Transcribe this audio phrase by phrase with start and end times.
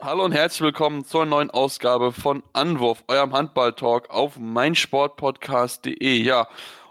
[0.00, 6.22] Hallo und herzlich willkommen zur neuen Ausgabe von Anwurf, eurem Handball-Talk auf meinsportpodcast.de.
[6.22, 6.46] Ja,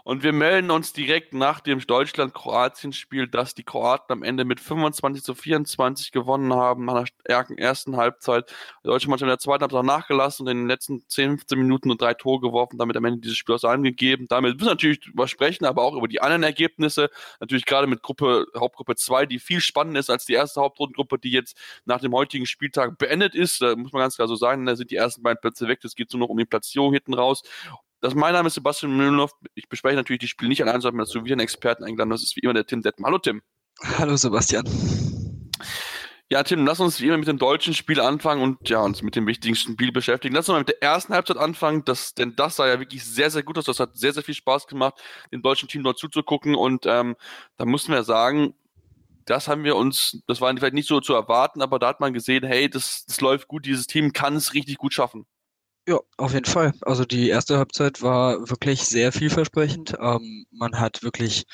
[0.08, 5.22] und wir melden uns direkt nach dem Deutschland-Kroatien-Spiel, dass die Kroaten am Ende mit 25
[5.22, 8.50] zu 24 gewonnen haben nach einer ersten Halbzeit.
[8.82, 11.88] Die deutsche Mannschaft in der zweiten Halbzeit nachgelassen und in den letzten 10, 15 Minuten
[11.88, 14.24] nur drei Tore geworfen, damit am Ende dieses Spiel aus angegeben.
[14.30, 17.10] Damit müssen wir natürlich drüber sprechen, aber auch über die anderen Ergebnisse.
[17.40, 21.32] Natürlich gerade mit Gruppe, Hauptgruppe 2, die viel spannender ist als die erste Hauptrundengruppe, die
[21.32, 21.54] jetzt
[21.84, 23.60] nach dem heutigen Spieltag beendet ist.
[23.60, 25.80] Da muss man ganz klar so sagen, da sind die ersten beiden Plätze weg.
[25.84, 27.42] Es geht nur noch um die Platzierung hinten raus.
[28.00, 29.32] Das, mein Name ist Sebastian Mühlenhoff.
[29.54, 32.10] Ich bespreche natürlich die Spiele nicht allein, sondern dazu wieder einen Experten eingeladen.
[32.10, 33.04] Das ist wie immer der Tim Dettem.
[33.04, 33.42] Hallo Tim.
[33.98, 34.64] Hallo Sebastian.
[36.30, 39.16] Ja, Tim, lass uns wie immer mit dem deutschen Spiel anfangen und ja, uns mit
[39.16, 40.34] dem wichtigsten Spiel beschäftigen.
[40.34, 43.30] Lass uns mal mit der ersten Halbzeit anfangen, das, denn das sah ja wirklich sehr,
[43.30, 43.64] sehr gut aus.
[43.64, 44.94] Das hat sehr, sehr viel Spaß gemacht,
[45.32, 46.54] dem deutschen Team dort zuzugucken.
[46.54, 47.16] Und ähm,
[47.56, 48.54] da mussten wir sagen,
[49.24, 52.12] das haben wir uns, das war vielleicht nicht so zu erwarten, aber da hat man
[52.12, 55.26] gesehen, hey, das, das läuft gut, dieses Team kann es richtig gut schaffen.
[55.88, 56.72] Ja, auf jeden Fall.
[56.82, 59.94] Also die erste Halbzeit war wirklich sehr vielversprechend.
[59.98, 61.44] Ähm, man hat wirklich,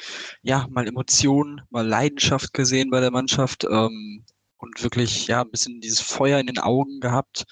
[0.43, 4.25] ja, mal Emotionen, mal Leidenschaft gesehen bei der Mannschaft ähm,
[4.59, 7.45] und wirklich, ja, ein bisschen dieses Feuer in den Augen gehabt.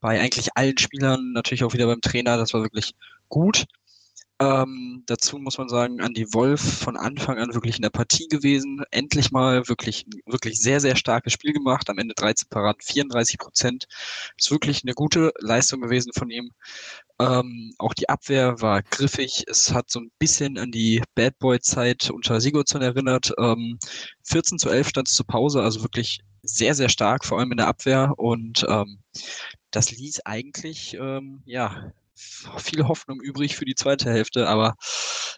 [0.00, 2.36] Bei eigentlich allen Spielern, natürlich auch wieder beim Trainer.
[2.36, 2.92] Das war wirklich
[3.28, 3.64] gut.
[4.40, 8.84] Ähm, dazu muss man sagen, Andy Wolf von Anfang an wirklich in der Partie gewesen.
[8.92, 11.90] Endlich mal wirklich, wirklich sehr, sehr starkes Spiel gemacht.
[11.90, 13.88] Am Ende 13 Paraden, 34 Prozent.
[14.36, 16.52] Ist wirklich eine gute Leistung gewesen von ihm.
[17.20, 19.44] Ähm, auch die Abwehr war griffig.
[19.48, 23.32] Es hat so ein bisschen an die Bad Boy-Zeit unter Sigurdsson erinnert.
[23.38, 23.78] Ähm,
[24.22, 27.58] 14 zu 11 stand es zur Pause, also wirklich sehr, sehr stark, vor allem in
[27.58, 28.14] der Abwehr.
[28.16, 29.00] Und ähm,
[29.72, 31.92] das ließ eigentlich, ähm, ja,
[32.58, 34.74] viel Hoffnung übrig für die zweite Hälfte, aber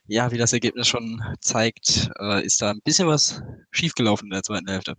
[0.07, 4.43] ja, wie das Ergebnis schon zeigt, äh, ist da ein bisschen was schiefgelaufen in der
[4.43, 4.95] zweiten Hälfte.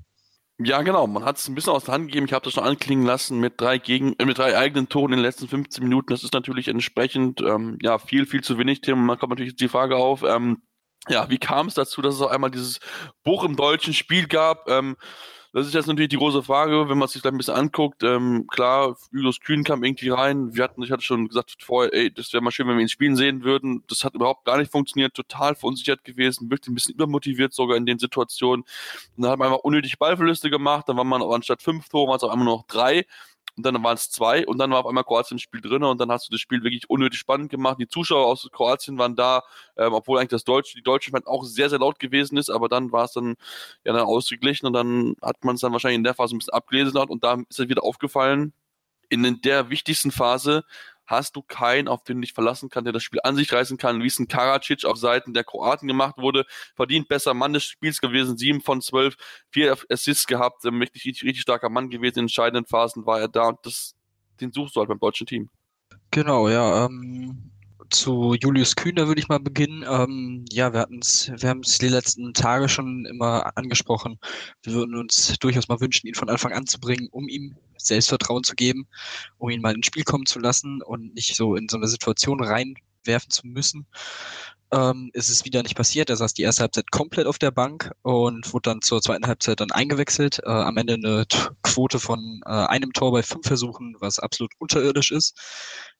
[0.63, 1.07] Ja, genau.
[1.07, 2.27] Man hat es ein bisschen aus der Hand gegeben.
[2.27, 5.17] Ich habe das schon anklingen lassen mit drei gegen, äh, mit drei eigenen Toren in
[5.17, 6.13] den letzten 15 Minuten.
[6.13, 8.81] Das ist natürlich entsprechend ähm, ja viel, viel zu wenig.
[8.81, 10.23] Tim, man kommt natürlich die Frage auf.
[10.23, 10.61] Ähm,
[11.09, 12.79] ja, wie kam es dazu, dass es auch einmal dieses
[13.23, 14.69] Buch im deutschen Spiel gab?
[14.69, 14.97] Ähm,
[15.53, 18.03] das ist jetzt natürlich die große Frage, wenn man sich gleich ein bisschen anguckt.
[18.03, 20.55] Ähm, klar, Julius Kühn kam irgendwie rein.
[20.55, 22.89] Wir hatten, ich hatte schon gesagt vorher, ey, das wäre mal schön, wenn wir ihn
[22.89, 23.83] spielen sehen würden.
[23.87, 27.85] Das hat überhaupt gar nicht funktioniert, total verunsichert gewesen, wirklich ein bisschen übermotiviert sogar in
[27.85, 28.63] den Situationen.
[29.17, 30.87] Und dann hat man einfach unnötig Ballverluste gemacht.
[30.87, 33.05] Dann war man anstatt fünf Tore, war es auch einmal noch drei
[33.65, 35.99] und dann waren es zwei und dann war auf einmal Kroatien im Spiel drin und
[36.01, 37.77] dann hast du das Spiel wirklich unnötig spannend gemacht.
[37.79, 39.43] Die Zuschauer aus Kroatien waren da,
[39.77, 42.69] ähm, obwohl eigentlich das Deutsche, die deutsche Fan auch sehr, sehr laut gewesen ist, aber
[42.69, 43.35] dann war es dann
[43.83, 46.53] ja dann ausgeglichen und dann hat man es dann wahrscheinlich in der Phase ein bisschen
[46.53, 48.53] abgelesen und da ist es wieder aufgefallen,
[49.09, 50.63] in der wichtigsten Phase
[51.11, 53.77] hast du keinen, auf den du dich verlassen kannst, der das Spiel an sich reißen
[53.77, 56.45] kann, wie es ein Karacic auf Seiten der Kroaten gemacht wurde,
[56.75, 59.15] verdient besser Mann des Spiels gewesen, sieben von zwölf,
[59.49, 63.49] vier Assists gehabt, richtig, richtig, richtig starker Mann gewesen, in entscheidenden Phasen war er da
[63.49, 63.95] und das,
[64.39, 65.49] den suchst du halt beim deutschen Team.
[66.09, 67.50] Genau, ja, ähm,
[67.91, 69.85] zu Julius Kühner würde ich mal beginnen.
[69.87, 74.19] Ähm, ja, wir hatten es, wir haben es die letzten Tage schon immer angesprochen.
[74.63, 78.43] Wir würden uns durchaus mal wünschen, ihn von Anfang an zu bringen, um ihm Selbstvertrauen
[78.43, 78.87] zu geben,
[79.37, 82.43] um ihn mal ins Spiel kommen zu lassen und nicht so in so eine Situation
[82.43, 83.85] reinwerfen zu müssen.
[84.73, 86.09] Ähm, ist es wieder nicht passiert.
[86.09, 89.59] Er saß die erste Halbzeit komplett auf der Bank und wurde dann zur zweiten Halbzeit
[89.59, 90.39] dann eingewechselt.
[90.45, 91.25] Äh, am Ende eine
[91.61, 95.37] Quote von äh, einem Tor bei fünf Versuchen, was absolut unterirdisch ist.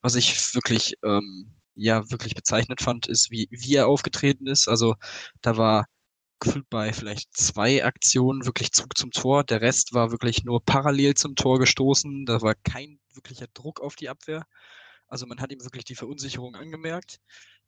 [0.02, 4.68] Was ich wirklich ähm, ja wirklich bezeichnet fand, ist, wie, wie er aufgetreten ist.
[4.68, 4.96] Also
[5.42, 5.86] da war
[6.40, 9.44] gefühlt bei vielleicht zwei Aktionen wirklich Zug zum Tor.
[9.44, 12.26] Der Rest war wirklich nur parallel zum Tor gestoßen.
[12.26, 14.46] Da war kein wirklicher Druck auf die Abwehr.
[15.08, 17.20] Also man hat ihm wirklich die Verunsicherung angemerkt.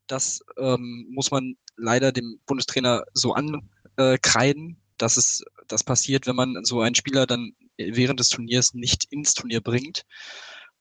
[0.07, 6.65] Das ähm, muss man leider dem Bundestrainer so ankreiden, dass es das passiert, wenn man
[6.65, 10.03] so einen Spieler dann während des Turniers nicht ins Turnier bringt.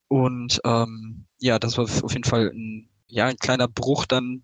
[0.08, 4.42] Und ähm, ja, das war auf jeden Fall ein ja, ein kleiner Bruch dann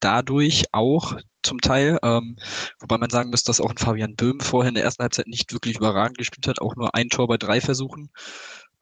[0.00, 1.98] dadurch auch zum Teil.
[2.02, 2.36] Ähm,
[2.80, 5.52] wobei man sagen muss, dass auch ein Fabian Böhm vorher in der ersten Halbzeit nicht
[5.52, 8.10] wirklich überragend gespielt hat, auch nur ein Tor bei drei Versuchen.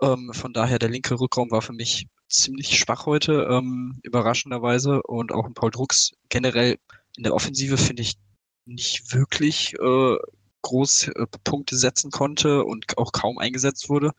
[0.00, 5.02] Ähm, von daher, der linke Rückraum war für mich ziemlich schwach heute, ähm, überraschenderweise.
[5.02, 6.78] Und auch ein Paul Drucks generell
[7.18, 8.14] in der Offensive finde ich
[8.64, 10.16] nicht wirklich äh,
[10.62, 14.12] groß äh, Punkte setzen konnte und auch kaum eingesetzt wurde.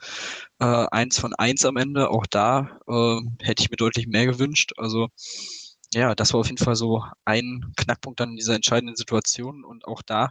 [0.60, 4.74] Äh, eins von eins am Ende, auch da äh, hätte ich mir deutlich mehr gewünscht.
[4.78, 5.10] Also
[5.94, 9.86] ja, das war auf jeden Fall so ein Knackpunkt dann in dieser entscheidenden Situation und
[9.86, 10.30] auch da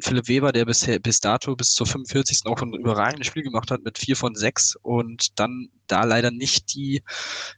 [0.00, 2.46] Philipp Weber, der bisher bis dato bis zur 45.
[2.46, 6.74] auch ein überragendes Spiel gemacht hat mit vier von sechs und dann da leider nicht
[6.74, 7.02] die,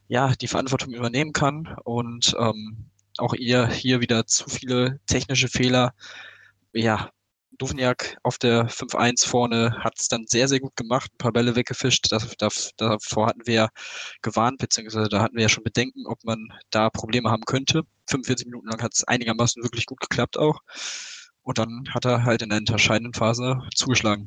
[0.09, 5.95] ja, die Verantwortung übernehmen kann und ähm, auch ihr hier wieder zu viele technische Fehler.
[6.73, 7.11] Ja,
[7.59, 11.57] Duvniak auf der 5-1 vorne hat es dann sehr, sehr gut gemacht, ein paar Bälle
[11.57, 12.07] weggefischt.
[12.11, 13.69] Das, das, davor hatten wir
[14.23, 17.83] gewarnt, beziehungsweise da hatten wir ja schon Bedenken, ob man da Probleme haben könnte.
[18.09, 20.61] 45 Minuten lang hat es einigermaßen wirklich gut geklappt auch.
[21.43, 24.27] Und dann hat er halt in der entscheidenden Phase zugeschlagen.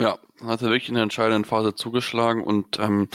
[0.00, 3.08] Ja, hat er wirklich in der entscheidenden Phase zugeschlagen und ähm,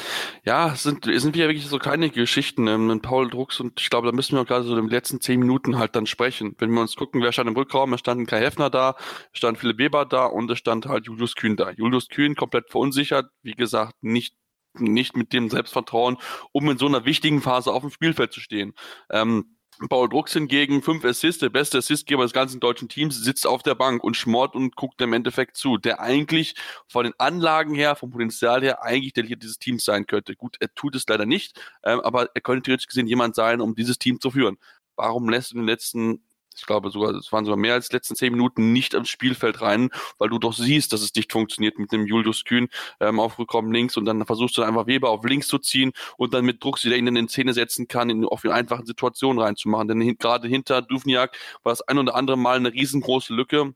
[0.46, 4.06] ja, sind, sind wieder wirklich so kleine Geschichten ähm, mit Paul Drucks und ich glaube,
[4.06, 6.56] da müssen wir gerade so in den letzten zehn Minuten halt dann sprechen.
[6.60, 8.96] Wenn wir uns gucken, wer stand im Rückraum, es stand Kai Heffner da,
[9.32, 11.72] es stand Philipp Weber da und es stand halt Julius Kühn da.
[11.72, 14.36] Julius Kühn komplett verunsichert, wie gesagt, nicht
[14.78, 16.18] nicht mit dem Selbstvertrauen,
[16.52, 18.74] um in so einer wichtigen Phase auf dem Spielfeld zu stehen.
[19.10, 19.55] Ähm,
[19.90, 23.76] Paul Drucks hingegen, fünf Assists, der beste Assistgeber des ganzen deutschen Teams, sitzt auf der
[23.76, 26.56] Bank und schmort und guckt im Endeffekt zu, der eigentlich
[26.88, 30.36] von den Anlagen her, vom Potenzial her, eigentlich der Leader dieses Teams sein könnte.
[30.36, 33.76] Gut, er tut es leider nicht, ähm, aber er könnte theoretisch gesehen jemand sein, um
[33.76, 34.58] dieses Team zu führen.
[34.96, 36.24] Warum lässt du in den letzten
[36.60, 39.62] ich glaube sogar, es waren sogar mehr als die letzten zehn Minuten nicht ans Spielfeld
[39.62, 42.70] rein, weil du doch siehst, dass es nicht funktioniert mit dem Julius Kühn
[43.00, 46.34] ähm, auf Rückraum links und dann versuchst du einfach Weber auf links zu ziehen und
[46.34, 49.42] dann mit Druck, der ihn in den Szene setzen kann, in, auf in einfachen Situationen
[49.42, 49.88] reinzumachen.
[49.88, 53.74] Denn hin, gerade hinter Duvniak war das ein oder andere Mal eine riesengroße Lücke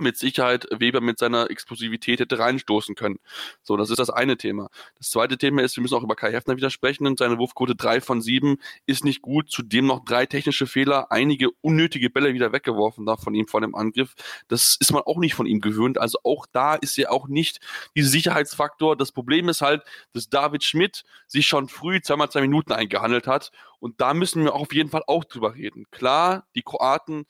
[0.00, 3.18] mit Sicherheit Weber mit seiner Explosivität hätte reinstoßen können.
[3.62, 4.68] So, das ist das eine Thema.
[4.98, 7.06] Das zweite Thema ist, wir müssen auch über Kai Hefner widersprechen.
[7.06, 8.56] Und seine Wurfquote drei von sieben
[8.86, 9.50] ist nicht gut.
[9.50, 13.74] Zudem noch drei technische Fehler, einige unnötige Bälle wieder weggeworfen da von ihm vor dem
[13.74, 14.14] Angriff.
[14.48, 15.98] Das ist man auch nicht von ihm gewöhnt.
[15.98, 17.60] Also auch da ist er auch nicht
[17.96, 18.96] dieser Sicherheitsfaktor.
[18.96, 19.82] Das Problem ist halt,
[20.12, 23.50] dass David Schmidt sich schon früh zweimal zwei Minuten eingehandelt hat.
[23.80, 25.86] Und da müssen wir auf jeden Fall auch drüber reden.
[25.90, 27.26] Klar, die Kroaten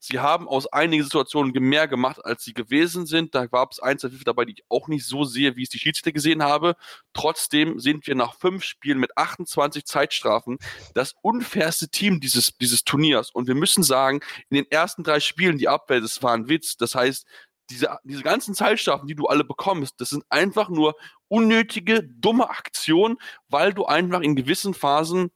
[0.00, 3.34] Sie haben aus einigen Situationen mehr gemacht, als sie gewesen sind.
[3.34, 5.70] Da gab es ein, zwei Pfiffe dabei, die ich auch nicht so sehe, wie es
[5.70, 6.76] die Schiedsrichter gesehen habe.
[7.12, 10.58] Trotzdem sind wir nach fünf Spielen mit 28 Zeitstrafen
[10.94, 13.30] das unfairste Team dieses, dieses Turniers.
[13.30, 16.76] Und wir müssen sagen, in den ersten drei Spielen die Abwehr, das war ein Witz.
[16.76, 17.26] Das heißt,
[17.70, 20.94] diese, diese ganzen Zeitstrafen, die du alle bekommst, das sind einfach nur
[21.26, 23.18] unnötige, dumme Aktionen,
[23.48, 25.30] weil du einfach in gewissen Phasen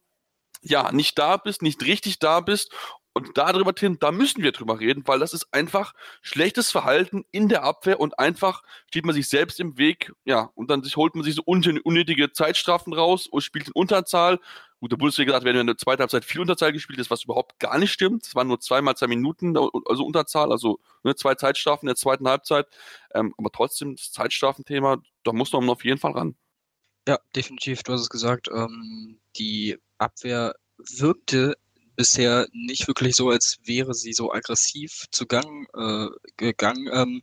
[0.61, 2.73] ja, nicht da bist, nicht richtig da bist
[3.13, 7.47] und darüber, Tim, da müssen wir drüber reden, weil das ist einfach schlechtes Verhalten in
[7.47, 11.13] der Abwehr und einfach steht man sich selbst im Weg, ja, und dann sich, holt
[11.13, 14.39] man sich so unnötige Zeitstrafen raus und spielt in Unterzahl.
[14.79, 17.23] Gut, der Bundesliga gesagt, wir haben in der zweiten Halbzeit viel Unterzahl gespielt ist, was
[17.23, 18.25] überhaupt gar nicht stimmt.
[18.25, 22.27] Es waren nur zweimal zwei Minuten, also Unterzahl, also ne, zwei Zeitstrafen in der zweiten
[22.27, 22.67] Halbzeit.
[23.13, 26.35] Ähm, aber trotzdem, das Zeitstrafenthema, da muss man auf jeden Fall ran.
[27.07, 28.49] Ja, definitiv, du hast es gesagt.
[28.53, 31.55] Ähm, die Abwehr wirkte
[31.95, 36.07] bisher nicht wirklich so, als wäre sie so aggressiv zugang äh,
[36.37, 37.21] gegangen, ähm,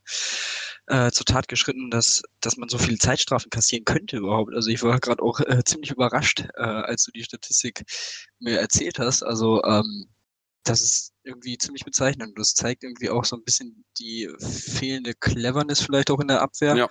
[0.86, 4.54] äh, zur Tat geschritten, dass, dass man so viele Zeitstrafen kassieren könnte überhaupt.
[4.54, 7.84] Also ich war gerade auch äh, ziemlich überrascht, äh, als du die Statistik
[8.38, 9.22] mir erzählt hast.
[9.22, 10.08] Also ähm,
[10.64, 12.38] das ist irgendwie ziemlich bezeichnend.
[12.38, 16.76] Das zeigt irgendwie auch so ein bisschen die fehlende Cleverness vielleicht auch in der Abwehr.
[16.76, 16.90] Ja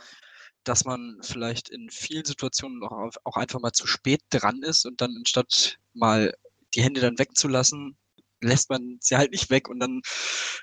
[0.63, 5.01] dass man vielleicht in vielen Situationen auch, auch einfach mal zu spät dran ist und
[5.01, 6.33] dann anstatt mal
[6.75, 7.97] die Hände dann wegzulassen,
[8.41, 10.01] lässt man sie halt nicht weg und dann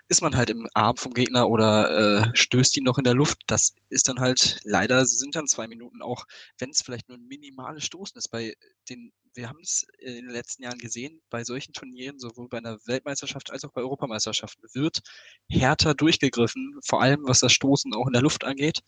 [0.08, 3.42] ist man halt im Arm vom Gegner oder äh, stößt ihn noch in der Luft.
[3.46, 6.24] Das ist dann halt, leider sind dann zwei Minuten auch,
[6.58, 8.28] wenn es vielleicht nur ein minimales Stoßen ist.
[8.28, 8.54] Bei
[8.88, 12.78] den, wir haben es in den letzten Jahren gesehen, bei solchen Turnieren, sowohl bei einer
[12.86, 15.00] Weltmeisterschaft als auch bei Europameisterschaften, wird
[15.48, 18.80] härter durchgegriffen, vor allem was das Stoßen auch in der Luft angeht.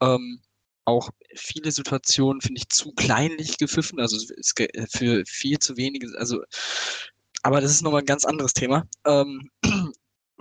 [0.00, 0.40] Ähm,
[0.86, 4.16] auch viele Situationen, finde ich, zu kleinlich gepfiffen, also
[4.88, 6.42] für viel zu wenige, also,
[7.42, 8.88] aber das ist nochmal ein ganz anderes Thema.
[9.04, 9.50] Ähm,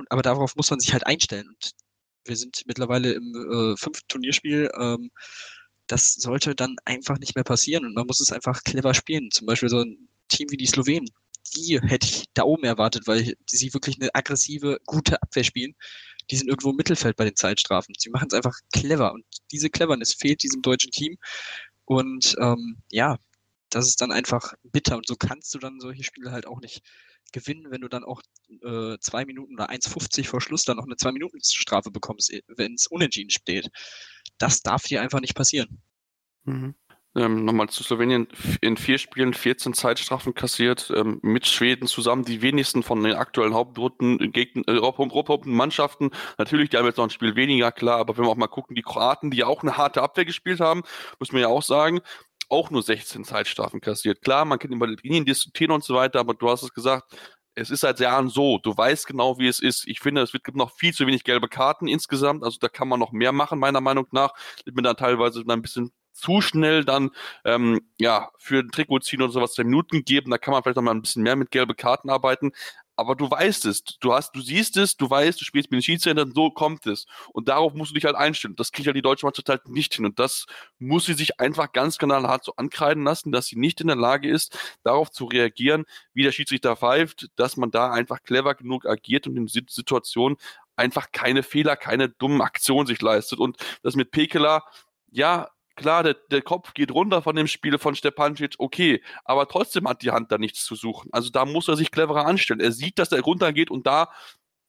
[0.10, 1.48] aber darauf muss man sich halt einstellen.
[1.48, 1.72] Und
[2.26, 4.72] wir sind mittlerweile im äh, fünften Turnierspiel.
[4.80, 5.12] Ähm,
[5.88, 9.30] das sollte dann einfach nicht mehr passieren und man muss es einfach clever spielen.
[9.32, 11.10] Zum Beispiel so ein Team wie die Slowenen.
[11.56, 15.76] Die hätte ich da oben erwartet, weil sie wirklich eine aggressive, gute Abwehr spielen
[16.30, 17.96] die sind irgendwo im Mittelfeld bei den Zeitstrafen.
[17.98, 21.18] Sie machen es einfach clever und diese Cleverness fehlt diesem deutschen Team.
[21.86, 23.18] Und ähm, ja,
[23.70, 26.82] das ist dann einfach bitter und so kannst du dann solche Spiele halt auch nicht
[27.32, 28.22] gewinnen, wenn du dann auch
[28.64, 33.30] äh, zwei Minuten oder 1,50 vor Schluss dann noch eine Zwei-Minuten-Strafe bekommst, wenn es unentschieden
[33.30, 33.70] steht.
[34.38, 35.82] Das darf dir einfach nicht passieren.
[36.46, 36.76] Mhm.
[37.16, 38.28] Ähm, Nochmal zu Slowenien,
[38.62, 43.54] in vier Spielen 14 Zeitstrafen kassiert, ähm, mit Schweden zusammen die wenigsten von den aktuellen
[43.54, 46.12] Hauptroten Gegner, äh, Mannschaften.
[46.38, 48.76] Natürlich, die haben jetzt noch ein Spiel weniger, klar, aber wenn wir auch mal gucken,
[48.76, 50.84] die Kroaten, die ja auch eine harte Abwehr gespielt haben,
[51.20, 52.02] muss man ja auch sagen,
[52.50, 54.22] auch nur 16 Zeitstrafen kassiert.
[54.22, 57.16] Klar, man kann über die Linien diskutieren und so weiter, aber du hast es gesagt,
[57.56, 59.88] es ist seit Jahren so, du weißt genau, wie es ist.
[59.88, 63.00] Ich finde, es gibt noch viel zu wenig gelbe Karten insgesamt, also da kann man
[63.00, 64.34] noch mehr machen, meiner Meinung nach.
[64.66, 67.12] Wird mir dann teilweise ein bisschen zu schnell dann
[67.44, 70.32] ähm, ja für ein Trikot ziehen oder sowas zwei Minuten geben.
[70.32, 72.52] Da kann man vielleicht noch mal ein bisschen mehr mit gelbe Karten arbeiten
[72.96, 75.84] aber du weißt es, du hast, du siehst es, du weißt, du spielst mit den
[75.84, 77.06] Schiedsrichtern, so kommt es.
[77.34, 78.56] Und darauf musst du dich halt einstellen.
[78.56, 80.06] Das kriegt ja die deutsche Mannschaft halt nicht hin.
[80.06, 80.46] Und das
[80.80, 84.30] muss sie sich einfach ganz knallhart so ankreiden lassen, dass sie nicht in der Lage
[84.30, 89.28] ist, darauf zu reagieren, wie der Schiedsrichter pfeift, dass man da einfach clever genug agiert
[89.28, 90.38] und in Situationen
[90.78, 93.40] einfach keine Fehler, keine dummen Aktionen sich leistet.
[93.40, 94.64] Und das mit Pekela,
[95.12, 99.88] ja, klar, der, der Kopf geht runter von dem Spiel von Stepancic, okay, aber trotzdem
[99.88, 101.10] hat die Hand da nichts zu suchen.
[101.12, 102.60] Also da muss er sich cleverer anstellen.
[102.60, 104.10] Er sieht, dass der runtergeht und da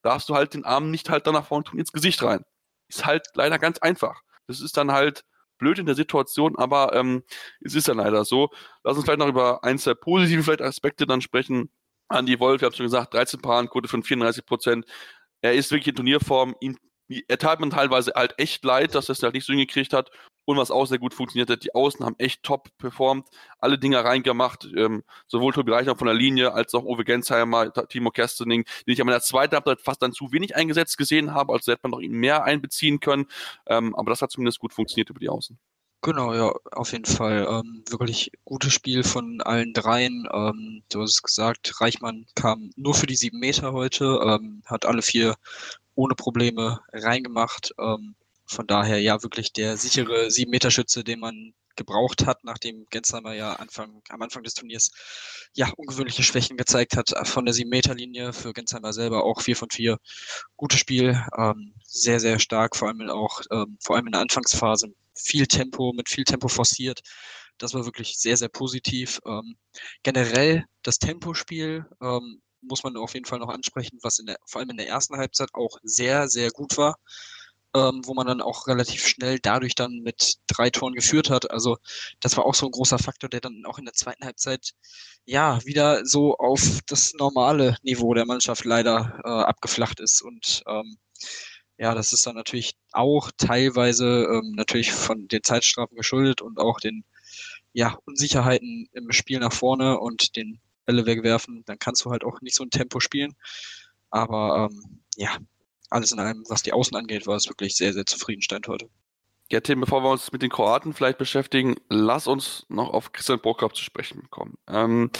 [0.03, 2.45] darfst du halt den Arm nicht halt da nach vorne tun, ins Gesicht rein.
[2.89, 4.23] Ist halt leider ganz einfach.
[4.47, 5.25] Das ist dann halt
[5.59, 7.23] blöd in der Situation, aber ähm,
[7.61, 8.51] es ist dann leider so.
[8.85, 11.71] Lass uns vielleicht noch über eins der positiven vielleicht Aspekte dann sprechen.
[12.09, 14.87] Andy Wolf, ich habe schon gesagt, 13 Parenquote von 34 Prozent.
[15.41, 16.55] Er ist wirklich in Turnierform.
[16.61, 19.93] Ihm, er tat mir teilweise halt echt leid, dass er es halt nicht so hingekriegt
[19.93, 20.11] hat.
[20.49, 23.27] Und was auch sehr gut funktioniert hat, die Außen haben echt top performt,
[23.59, 28.11] alle Dinger reingemacht, ähm, sowohl Tobi Reichner von der Linie als auch Uwe Gensheimer, Timo
[28.13, 31.73] Kerstening, den ich in der zweiten Halbzeit fast dann zu wenig eingesetzt gesehen habe, also
[31.73, 33.27] hätte man noch ihn mehr einbeziehen können,
[33.67, 35.59] ähm, aber das hat zumindest gut funktioniert über die Außen.
[36.07, 37.49] Genau, ja, auf jeden Fall.
[37.51, 40.29] Ähm, wirklich gutes Spiel von allen dreien.
[40.33, 45.03] Ähm, du hast gesagt, Reichmann kam nur für die sieben Meter heute, ähm, hat alle
[45.03, 45.35] vier
[45.97, 47.75] ohne Probleme reingemacht.
[47.81, 48.15] Ähm,
[48.47, 54.03] von daher ja wirklich der sichere 7-Meter-Schütze, den man gebraucht hat, nachdem Gensheimer ja Anfang,
[54.09, 54.91] am Anfang des Turniers
[55.55, 58.33] ja ungewöhnliche Schwächen gezeigt hat von der 7-Meter-Linie.
[58.33, 59.99] Für Gensheimer selber auch 4 von 4.
[60.57, 64.89] Gutes Spiel, ähm, sehr, sehr stark, vor allem auch, ähm, vor allem in der Anfangsphase.
[65.15, 67.01] Viel Tempo, mit viel Tempo forciert.
[67.59, 69.21] Das war wirklich sehr, sehr positiv.
[69.27, 69.57] Ähm,
[70.03, 74.61] generell das Tempospiel ähm, muss man auf jeden Fall noch ansprechen, was in der, vor
[74.61, 76.97] allem in der ersten Halbzeit auch sehr, sehr gut war
[77.77, 81.51] ähm, wo man dann auch relativ schnell dadurch dann mit drei Toren geführt hat.
[81.51, 81.77] Also
[82.21, 84.73] das war auch so ein großer Faktor, der dann auch in der zweiten Halbzeit
[85.27, 90.23] ja wieder so auf das normale Niveau der Mannschaft leider äh, abgeflacht ist.
[90.23, 90.97] Und ähm,
[91.77, 96.81] ja, das ist dann natürlich auch teilweise ähm, natürlich von den Zeitstrafen geschuldet und auch
[96.81, 97.05] den
[97.75, 102.41] ja, Unsicherheiten im Spiel nach vorne und den Bälle wegwerfen, dann kannst du halt auch
[102.41, 103.35] nicht so ein Tempo spielen.
[104.09, 105.37] Aber ähm, ja,
[105.91, 108.89] alles in allem, was die Außen angeht, war es wirklich sehr, sehr zufriedenstellend heute.
[109.49, 113.41] Ja, Tim, bevor wir uns mit den Kroaten vielleicht beschäftigen, lass uns noch auf Christian
[113.41, 114.55] Prokop zu sprechen kommen.
[114.67, 115.11] Ähm,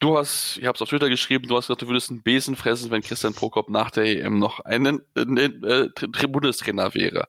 [0.00, 2.56] du hast, ich habe es auf Twitter geschrieben, du hast gesagt, du würdest einen Besen
[2.56, 7.28] fressen, wenn Christian Prokop nach der EM noch einen äh, äh, Bundestrainer wäre.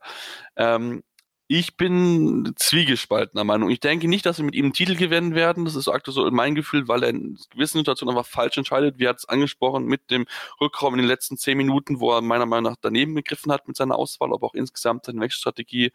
[0.56, 1.04] Ähm,
[1.50, 3.70] ich bin zwiegespaltener Meinung.
[3.70, 5.64] Ich denke nicht, dass sie mit ihm einen Titel gewinnen werden.
[5.64, 9.00] Das ist aktuell so mein Gefühl, weil er in gewissen Situationen einfach falsch entscheidet.
[9.00, 10.26] Wie hat es angesprochen mit dem
[10.60, 13.78] Rückraum in den letzten zehn Minuten, wo er meiner Meinung nach daneben gegriffen hat mit
[13.78, 15.94] seiner Auswahl, aber auch insgesamt seine Wechselstrategie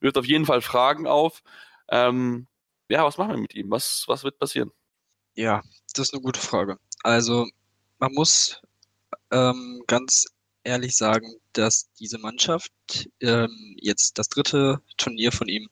[0.00, 1.42] wirft auf jeden Fall Fragen auf.
[1.88, 2.46] Ähm,
[2.88, 3.70] ja, was machen wir mit ihm?
[3.70, 4.70] Was, was wird passieren?
[5.34, 5.62] Ja,
[5.94, 6.78] das ist eine gute Frage.
[7.02, 7.48] Also,
[7.98, 8.62] man muss
[9.32, 10.26] ähm, ganz
[10.64, 12.72] ehrlich sagen, dass diese Mannschaft
[13.20, 15.68] ähm, jetzt das dritte Turnier von ihm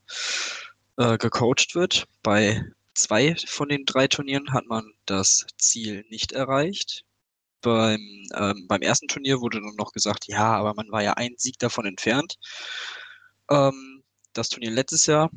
[0.96, 2.06] äh, gecoacht wird.
[2.22, 7.04] Bei zwei von den drei Turnieren hat man das Ziel nicht erreicht.
[7.60, 8.00] Beim,
[8.34, 11.58] ähm, beim ersten Turnier wurde nur noch gesagt, ja, aber man war ja ein Sieg
[11.58, 12.36] davon entfernt.
[13.50, 15.30] Ähm, das Turnier letztes Jahr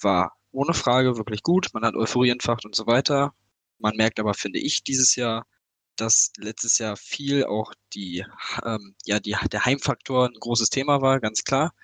[0.00, 1.68] war ohne Frage wirklich gut.
[1.74, 3.34] Man hat Euphorie entfacht und so weiter.
[3.78, 5.46] Man merkt aber, finde ich, dieses Jahr,
[5.96, 8.24] dass letztes Jahr viel auch die,
[8.64, 11.74] ähm, ja, die, der Heimfaktor ein großes Thema war, ganz klar.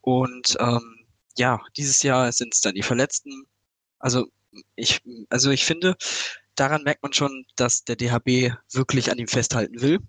[0.00, 3.46] Und ähm, ja, dieses Jahr sind es dann die Verletzten.
[3.98, 4.26] Also
[4.76, 5.96] ich, also ich finde,
[6.54, 10.00] daran merkt man schon, dass der DHB wirklich an ihm festhalten will.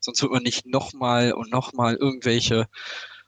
[0.00, 2.66] Sonst wird man nicht nochmal und nochmal irgendwelche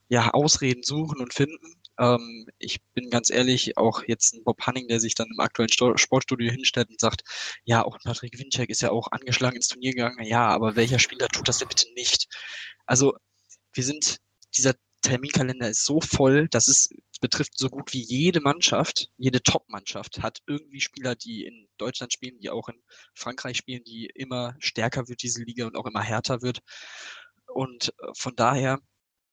[0.08, 1.74] ja, Ausreden suchen und finden.
[1.98, 5.70] Ähm, ich bin ganz ehrlich, auch jetzt ein Bob Hanning, der sich dann im aktuellen
[5.70, 7.22] Sto Sportstudio hinstellt und sagt,
[7.64, 10.24] ja, auch Patrick Winczek ist ja auch angeschlagen ins Turnier gegangen.
[10.24, 12.28] Ja, aber welcher Spieler tut das denn bitte nicht?
[12.86, 13.14] Also,
[13.74, 14.18] wir sind,
[14.56, 16.88] dieser Terminkalender ist so voll, dass es
[17.20, 22.38] betrifft so gut wie jede Mannschaft, jede Top-Mannschaft hat irgendwie Spieler, die in Deutschland spielen,
[22.40, 22.80] die auch in
[23.14, 26.60] Frankreich spielen, die immer stärker wird, diese Liga und auch immer härter wird.
[27.46, 28.78] Und äh, von daher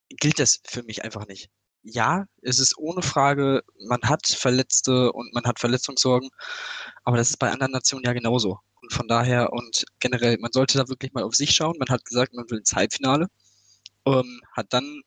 [0.10, 1.50] gilt das für mich einfach nicht
[1.86, 6.30] ja, es ist ohne Frage, man hat Verletzte und man hat Verletzungssorgen,
[7.04, 8.60] aber das ist bei anderen Nationen ja genauso.
[8.82, 11.78] Und von daher und generell, man sollte da wirklich mal auf sich schauen.
[11.80, 13.28] Man hat gesagt, man will ins Halbfinale,
[14.06, 15.02] ähm, hat dann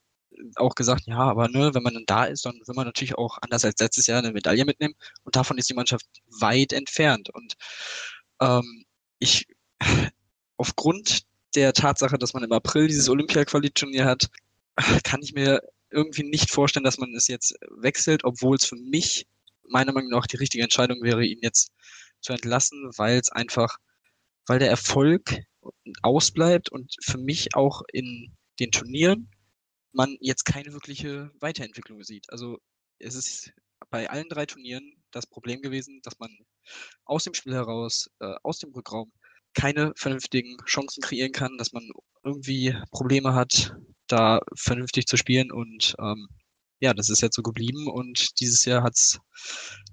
[0.56, 3.38] auch gesagt, ja, aber ne, wenn man dann da ist, dann will man natürlich auch
[3.40, 4.94] anders als letztes Jahr eine Medaille mitnehmen.
[5.24, 6.06] Und davon ist die Mannschaft
[6.40, 7.28] weit entfernt.
[7.30, 7.54] Und
[8.40, 8.84] ähm,
[9.18, 9.48] ich,
[10.56, 11.22] aufgrund
[11.56, 14.28] der Tatsache, dass man im April dieses Olympia-Quali-Turnier hat,
[15.04, 19.26] kann ich mir irgendwie nicht vorstellen, dass man es jetzt wechselt, obwohl es für mich
[19.68, 21.70] meiner Meinung nach die richtige Entscheidung wäre, ihn jetzt
[22.20, 23.76] zu entlassen, weil es einfach,
[24.46, 25.44] weil der Erfolg
[26.02, 29.30] ausbleibt und für mich auch in den Turnieren
[29.92, 32.30] man jetzt keine wirkliche Weiterentwicklung sieht.
[32.30, 32.58] Also
[32.98, 33.52] es ist
[33.90, 36.30] bei allen drei Turnieren das Problem gewesen, dass man
[37.04, 39.12] aus dem Spiel heraus, äh, aus dem Rückraum
[39.54, 41.90] keine vernünftigen Chancen kreieren kann, dass man
[42.24, 43.74] irgendwie Probleme hat,
[44.06, 46.28] da vernünftig zu spielen und ähm,
[46.80, 49.20] ja, das ist jetzt so geblieben und dieses Jahr hat es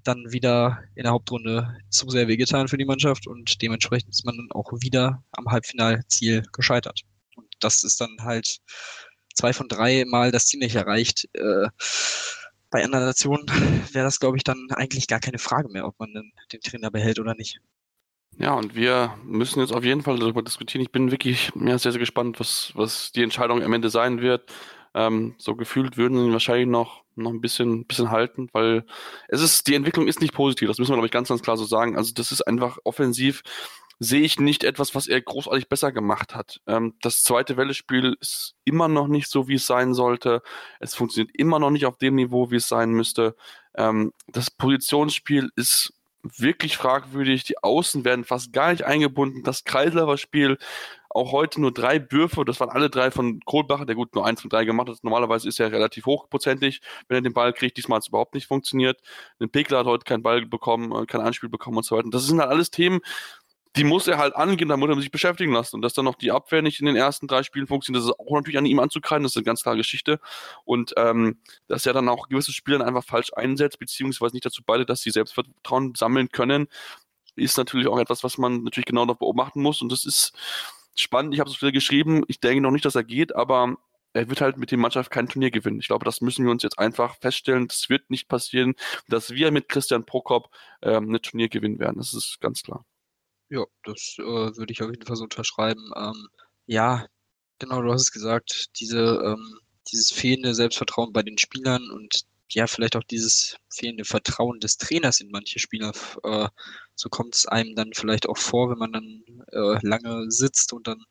[0.03, 4.38] dann wieder in der Hauptrunde zu sehr wehgetan für die Mannschaft und dementsprechend ist man
[4.38, 7.01] dann auch wieder am Halbfinalziel gescheitert.
[7.35, 8.59] Und das ist dann halt
[9.33, 11.27] zwei von drei Mal das Ziel nicht erreicht.
[11.33, 11.67] Äh,
[12.69, 13.47] bei anderen Nationen
[13.93, 16.13] wäre das, glaube ich, dann eigentlich gar keine Frage mehr, ob man
[16.51, 17.59] den Trainer behält oder nicht.
[18.38, 20.82] Ja, und wir müssen jetzt auf jeden Fall darüber diskutieren.
[20.82, 24.51] Ich bin wirklich ja, sehr, sehr gespannt, was, was die Entscheidung am Ende sein wird.
[24.94, 28.86] Ähm, so gefühlt würden sie ihn wahrscheinlich noch, noch ein bisschen, bisschen halten, weil
[29.30, 30.68] es ist, die Entwicklung ist nicht positiv.
[30.68, 31.98] Das müssen wir, glaube ich, ganz, ganz klar so sagen.
[31.98, 33.42] Also, das ist einfach offensiv
[34.00, 36.60] sehe ich nicht etwas, was er großartig besser gemacht hat.
[36.68, 40.42] Ähm, das zweite Welle-Spiel ist immer noch nicht so, wie es sein sollte.
[40.80, 43.36] Es funktioniert immer noch nicht auf dem Niveau, wie es sein müsste.
[43.75, 45.94] Ähm, das Positionsspiel ist
[46.38, 47.44] wirklich fragwürdig.
[47.44, 49.44] Die Außen werden fast gar nicht eingebunden.
[49.44, 50.58] Das Kreislaufer Spiel
[51.15, 54.41] auch heute nur drei Würfe, das waren alle drei von Kohlbacher, der gut nur eins
[54.41, 55.01] von drei gemacht hat.
[55.01, 57.77] Normalerweise ist er relativ hochprozentig, wenn er den Ball kriegt.
[57.77, 59.00] Diesmal hat es überhaupt nicht funktioniert.
[59.39, 62.10] Ein Pegler hat heute keinen Ball bekommen, äh, kein Anspiel bekommen und so weiter.
[62.12, 63.00] das sind halt alles Themen,
[63.75, 65.75] die muss er halt angehen, da muss er sich beschäftigen lassen.
[65.75, 68.20] Und dass dann noch die Abwehr nicht in den ersten drei Spielen funktioniert, das ist
[68.20, 70.20] auch natürlich an ihm anzukreiden, das ist eine ganz klare Geschichte.
[70.63, 74.86] Und ähm, dass er dann auch gewisse Spieler einfach falsch einsetzt, beziehungsweise nicht dazu beide,
[74.86, 76.67] dass sie Selbstvertrauen sammeln können,
[77.36, 79.81] ist natürlich auch etwas, was man natürlich genau noch beobachten muss.
[79.81, 80.33] Und das ist
[80.96, 81.33] spannend.
[81.33, 82.24] Ich habe es wieder geschrieben.
[82.27, 83.77] Ich denke noch nicht, dass er geht, aber
[84.14, 85.79] er wird halt mit der Mannschaft kein Turnier gewinnen.
[85.79, 87.68] Ich glaube, das müssen wir uns jetzt einfach feststellen.
[87.68, 88.75] Das wird nicht passieren,
[89.09, 90.50] dass wir mit Christian Prokop
[90.81, 91.98] ähm, ein Turnier gewinnen werden.
[91.98, 92.85] Das ist ganz klar.
[93.50, 95.92] Ja, das, äh, würde ich auf jeden Fall so unterschreiben.
[95.96, 96.27] Ähm,
[96.66, 97.05] ja,
[97.60, 99.60] genau, du hast es gesagt, diese, ähm,
[99.92, 105.20] dieses fehlende Selbstvertrauen bei den Spielern und ja, vielleicht auch dieses fehlende Vertrauen des Trainers
[105.20, 105.92] in manche Spieler.
[106.24, 106.48] Äh,
[106.96, 110.88] so kommt es einem dann vielleicht auch vor, wenn man dann äh, lange sitzt und
[110.88, 111.03] dann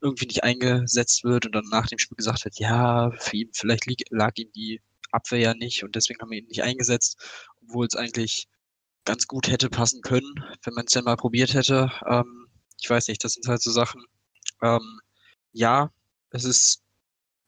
[0.00, 3.84] irgendwie nicht eingesetzt wird und dann nach dem Spiel gesagt wird, ja, für ihn, vielleicht
[4.10, 4.80] lag ihm die
[5.12, 7.18] Abwehr ja nicht und deswegen haben wir ihn nicht eingesetzt,
[7.62, 8.48] obwohl es eigentlich
[9.04, 10.34] ganz gut hätte passen können,
[10.64, 11.90] wenn man es denn mal probiert hätte.
[12.06, 12.48] Ähm,
[12.80, 14.04] ich weiß nicht, das sind halt so Sachen.
[14.62, 15.00] Ähm,
[15.52, 15.90] ja,
[16.30, 16.82] es ist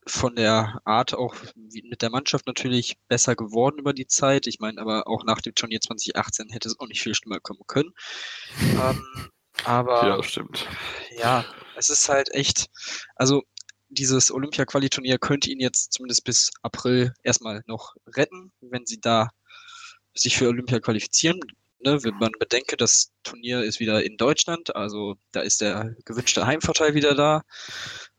[0.06, 4.46] von der Art auch mit der Mannschaft natürlich besser geworden über die Zeit.
[4.46, 7.62] Ich meine, aber auch nach dem Turnier 2018 hätte es auch nicht viel schlimmer kommen
[7.66, 7.92] können.
[8.60, 9.30] Ähm,
[9.64, 10.68] aber ja, stimmt.
[11.18, 11.44] Ja,
[11.76, 12.68] es ist halt echt,
[13.16, 13.42] also
[13.88, 19.30] dieses Olympia-Quali-Turnier könnte ihn jetzt zumindest bis April erstmal noch retten, wenn sie da
[20.14, 21.40] sich für Olympia qualifizieren.
[21.80, 26.46] Ne, wenn man bedenke, das Turnier ist wieder in Deutschland, also da ist der gewünschte
[26.46, 27.42] Heimvorteil wieder da,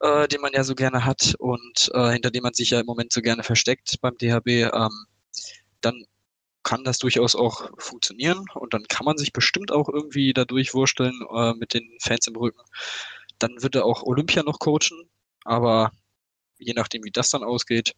[0.02, 2.86] äh, den man ja so gerne hat und äh, hinter dem man sich ja im
[2.86, 5.08] Moment so gerne versteckt beim DHB, ähm,
[5.82, 6.06] dann
[6.62, 11.14] kann das durchaus auch funktionieren und dann kann man sich bestimmt auch irgendwie da durchwursteln
[11.34, 12.62] äh, mit den Fans im Rücken.
[13.40, 15.10] Dann wird er auch Olympia noch coachen,
[15.44, 15.92] aber
[16.58, 17.94] je nachdem, wie das dann ausgeht,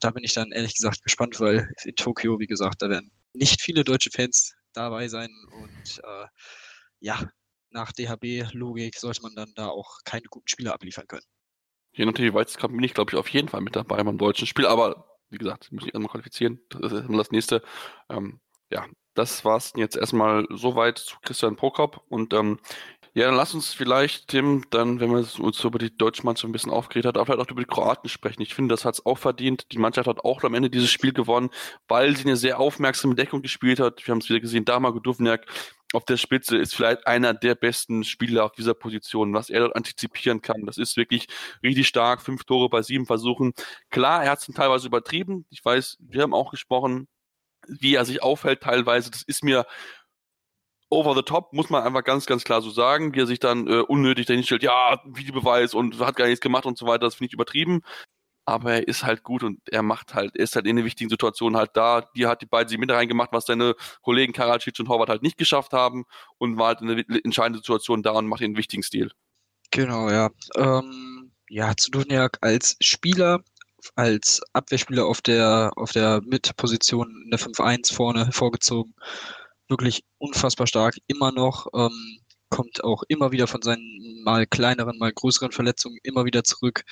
[0.00, 3.62] da bin ich dann ehrlich gesagt gespannt, weil in Tokio, wie gesagt, da werden nicht
[3.62, 6.26] viele deutsche Fans dabei sein und äh,
[7.00, 7.20] ja,
[7.70, 11.24] nach DHB-Logik sollte man dann da auch keine guten Spieler abliefern können.
[11.92, 14.02] Je nachdem, wie weit es kommt, bin ich, glaube ich, auf jeden Fall mit dabei
[14.02, 16.60] beim deutschen Spiel, aber wie gesagt, muss ich erstmal qualifizieren.
[16.68, 17.62] Das ist das nächste.
[18.08, 22.58] Ähm, ja, das war es jetzt erstmal soweit zu Christian Prokop und ähm,
[23.14, 26.48] ja, dann lass uns vielleicht, Tim, dann, wenn wir uns so über die deutsche Mannschaft
[26.48, 28.40] ein bisschen aufgeregt hat, auch vielleicht auch über die Kroaten sprechen.
[28.40, 29.66] Ich finde, das hat es auch verdient.
[29.72, 31.50] Die Mannschaft hat auch am Ende dieses Spiel gewonnen,
[31.88, 34.06] weil sie eine sehr aufmerksame Deckung gespielt hat.
[34.06, 35.46] Wir haben es wieder gesehen, Dama Duvniak
[35.92, 39.76] auf der Spitze ist vielleicht einer der besten Spieler auf dieser Position, was er dort
[39.76, 40.64] antizipieren kann.
[40.64, 41.26] Das ist wirklich
[41.62, 42.22] richtig stark.
[42.22, 43.52] Fünf Tore bei sieben Versuchen.
[43.90, 45.44] Klar, er hat es teilweise übertrieben.
[45.50, 47.08] Ich weiß, wir haben auch gesprochen,
[47.68, 49.10] wie er sich aufhält teilweise.
[49.10, 49.66] Das ist mir
[50.92, 53.66] over the top, muss man einfach ganz, ganz klar so sagen, wie er sich dann
[53.66, 57.14] äh, unnötig dahin stellt, ja, Videobeweis und hat gar nichts gemacht und so weiter, das
[57.14, 57.80] finde ich übertrieben.
[58.44, 61.08] Aber er ist halt gut und er macht halt, er ist halt in den wichtigen
[61.08, 62.02] Situationen halt da.
[62.16, 65.38] Die hat die beiden sie mit reingemacht, was seine Kollegen Karacic und Horvath halt nicht
[65.38, 66.04] geschafft haben
[66.38, 69.12] und war halt in der entscheidenden Situation da und macht den wichtigen Stil.
[69.70, 70.30] Genau, ja.
[70.56, 73.42] Ähm, ja, zu Duniak als Spieler
[73.96, 78.94] als Abwehrspieler auf der, auf der Mitposition in der 5-1 vorne hervorgezogen.
[79.72, 81.66] Wirklich unfassbar stark, immer noch.
[81.74, 82.18] Ähm,
[82.50, 86.82] kommt auch immer wieder von seinen mal kleineren, mal größeren Verletzungen immer wieder zurück.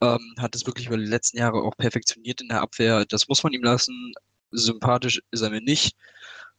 [0.00, 3.04] Ähm, hat es wirklich über die letzten Jahre auch perfektioniert in der Abwehr.
[3.04, 4.14] Das muss man ihm lassen.
[4.50, 5.94] Sympathisch ist er mir nicht.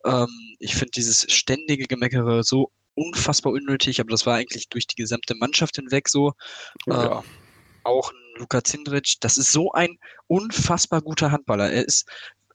[0.06, 0.28] Ähm,
[0.60, 5.34] ich finde dieses ständige Gemeckere so unfassbar unnötig, aber das war eigentlich durch die gesamte
[5.34, 6.34] Mannschaft hinweg so.
[6.86, 7.20] Ja.
[7.20, 7.24] Ähm,
[7.84, 11.72] auch Luka Zindric, das ist so ein unfassbar guter Handballer.
[11.72, 12.08] Er ist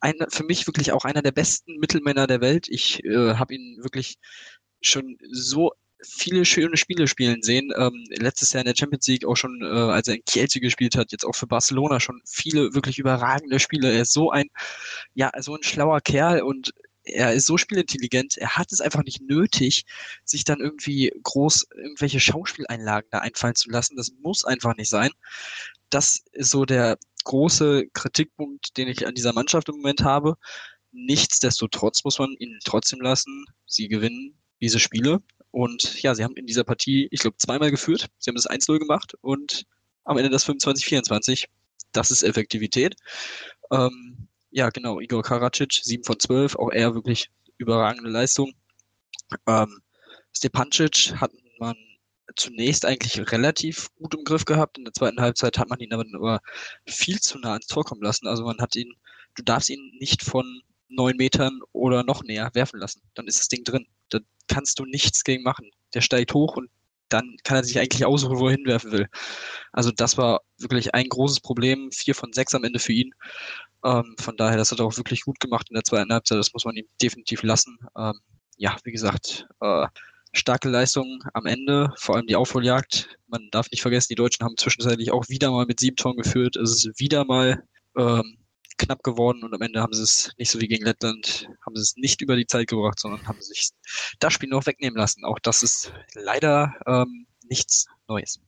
[0.03, 2.69] ein, für mich wirklich auch einer der besten Mittelmänner der Welt.
[2.69, 4.17] Ich äh, habe ihn wirklich
[4.81, 5.73] schon so
[6.05, 7.73] viele schöne Spiele spielen sehen.
[7.77, 10.97] Ähm, letztes Jahr in der Champions League auch schon, äh, als er in Kielce gespielt
[10.97, 13.93] hat, jetzt auch für Barcelona schon viele wirklich überragende Spiele.
[13.93, 14.49] Er ist so ein,
[15.15, 16.73] ja, so ein schlauer Kerl und
[17.05, 19.85] er ist so spielintelligent, er hat es einfach nicht nötig,
[20.25, 23.97] sich dann irgendwie groß irgendwelche Schauspieleinlagen da einfallen zu lassen.
[23.97, 25.11] Das muss einfach nicht sein.
[25.91, 30.37] Das ist so der große Kritikpunkt, den ich an dieser Mannschaft im Moment habe.
[30.93, 33.47] Nichtsdestotrotz muss man ihn trotzdem lassen.
[33.67, 35.23] Sie gewinnen diese Spiele.
[35.51, 38.09] Und ja, sie haben in dieser Partie, ich glaube, zweimal geführt.
[38.19, 39.65] Sie haben das 1-0 gemacht und
[40.05, 41.47] am Ende das 25-24.
[41.93, 42.97] Das ist Effektivität.
[43.71, 48.53] Ähm, ja, genau, Igor Karacic, 7 von 12, auch er wirklich überragende Leistung.
[49.47, 49.81] Ähm,
[50.35, 51.77] Stepancic hat man
[52.37, 54.79] zunächst eigentlich relativ gut im Griff gehabt.
[54.79, 56.41] In der zweiten Halbzeit hat man ihn aber nur
[56.87, 58.27] viel zu nah ans Tor kommen lassen.
[58.27, 58.95] Also man hat ihn,
[59.35, 63.03] du darfst ihn nicht von neun Metern oder noch näher werfen lassen.
[63.15, 63.87] Dann ist das Ding drin.
[64.11, 64.19] Da
[64.49, 65.71] kannst du nichts gegen machen.
[65.95, 66.71] Der steigt hoch und
[67.09, 69.09] dann kann er sich eigentlich aussuchen, wo er hinwerfen will.
[69.73, 71.91] Also das war wirklich ein großes Problem.
[71.93, 73.15] Vier von sechs am Ende für ihn.
[73.85, 76.39] Ähm, von daher, das hat er auch wirklich gut gemacht in der zweiten Halbzeit.
[76.39, 77.79] Das muss man ihm definitiv lassen.
[77.97, 78.19] Ähm,
[78.57, 79.87] ja, wie gesagt, äh,
[80.33, 83.19] starke Leistung am Ende, vor allem die Aufholjagd.
[83.27, 86.57] Man darf nicht vergessen, die Deutschen haben zwischenzeitlich auch wieder mal mit sieben Toren geführt.
[86.57, 87.63] Es ist wieder mal
[87.97, 88.39] ähm,
[88.79, 91.83] knapp geworden und am Ende haben sie es nicht so wie gegen Lettland, haben sie
[91.83, 93.71] es nicht über die Zeit gebracht, sondern haben sich
[94.19, 95.25] das Spiel noch wegnehmen lassen.
[95.25, 98.41] Auch das ist leider ähm, nichts Neues.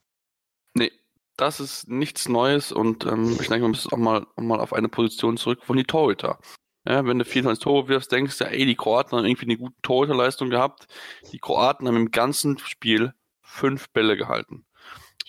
[0.75, 0.93] Nee,
[1.37, 4.89] das ist nichts Neues und ähm, ich denke, wir müssen auch mal, mal auf eine
[4.89, 6.39] Position zurück von die Torhüter.
[6.87, 9.81] Ja, wenn du 24 Tore wirfst, denkst du, ey, die Kroaten haben irgendwie eine gute
[9.83, 10.87] Torhüterleistung gehabt.
[11.33, 14.67] Die Kroaten haben im ganzen Spiel fünf Bälle gehalten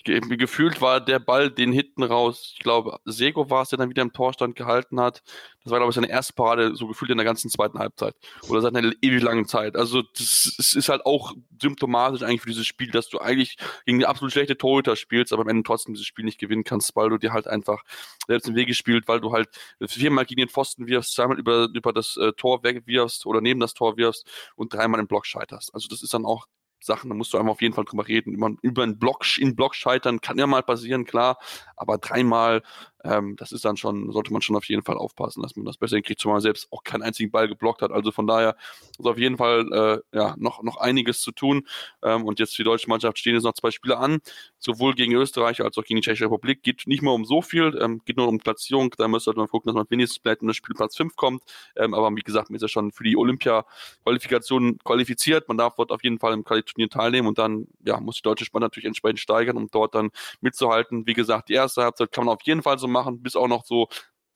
[0.06, 2.54] gefühlt war der Ball den hinten raus.
[2.54, 5.24] Ich glaube, Sego war es, der dann wieder im Torstand gehalten hat.
[5.64, 8.16] Das war, glaube ich, seine erste Parade, so gefühlt in der ganzen zweiten Halbzeit.
[8.48, 9.76] Oder seit einer ewig langen Zeit.
[9.76, 13.98] Also, das, das ist halt auch symptomatisch eigentlich für dieses Spiel, dass du eigentlich gegen
[13.98, 17.10] eine absolut schlechte Torhüter spielst, aber am Ende trotzdem dieses Spiel nicht gewinnen kannst, weil
[17.10, 17.84] du dir halt einfach
[18.28, 19.50] selbst im Weg spielt, weil du halt
[19.82, 23.74] viermal gegen den Pfosten wirfst, zweimal über, über das äh, Tor wegwirfst oder neben das
[23.74, 25.74] Tor wirfst und dreimal im Block scheiterst.
[25.74, 26.46] Also, das ist dann auch
[26.86, 28.34] Sachen, da musst du einmal auf jeden Fall drüber reden.
[28.34, 31.38] Über, über einen Block, in Block scheitern kann ja mal passieren, klar,
[31.76, 32.62] aber dreimal
[33.06, 35.78] ähm, das ist dann schon, sollte man schon auf jeden Fall aufpassen, dass man das
[35.78, 37.92] besser hinkriegt, zumal man selbst auch keinen einzigen Ball geblockt hat.
[37.92, 38.56] Also von daher
[38.98, 41.68] ist auf jeden Fall äh, ja, noch, noch einiges zu tun.
[42.04, 44.20] Ähm, und jetzt für die deutsche Mannschaft stehen jetzt noch zwei Spiele an,
[44.58, 46.64] sowohl gegen Österreich als auch gegen die Tschechische Republik.
[46.64, 48.94] Geht nicht mehr um so viel, ähm, geht nur um Platzierung.
[48.98, 51.44] Da müsste man gucken, dass man wenigstens vielleicht in das Spielplatz 5 kommt.
[51.76, 55.48] Ähm, aber wie gesagt, man ist ja schon für die Olympia-Qualifikation qualifiziert.
[55.48, 58.46] Man darf dort auf jeden Fall im Qualiturnier teilnehmen und dann ja, muss die deutsche
[58.46, 60.10] Spanne natürlich entsprechend steigern, um dort dann
[60.42, 61.06] mitzuhalten.
[61.06, 63.66] Wie gesagt, die erste Halbzeit kann man auf jeden Fall so machen, bis auch noch
[63.66, 63.88] so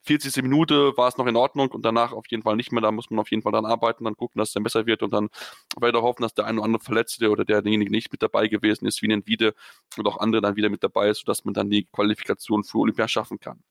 [0.04, 0.42] 40.
[0.44, 2.82] Minute war es noch in Ordnung und danach auf jeden Fall nicht mehr.
[2.82, 5.04] Da muss man auf jeden Fall dran arbeiten, dann gucken, dass es dann besser wird
[5.04, 5.30] und dann
[5.78, 9.02] weiter hoffen, dass der eine oder andere Verletzte oder derjenige nicht mit dabei gewesen ist,
[9.02, 9.54] wie ein Wiede
[9.98, 13.08] und auch andere dann wieder mit dabei ist, sodass man dann die Qualifikation für Olympia
[13.08, 13.64] schaffen kann.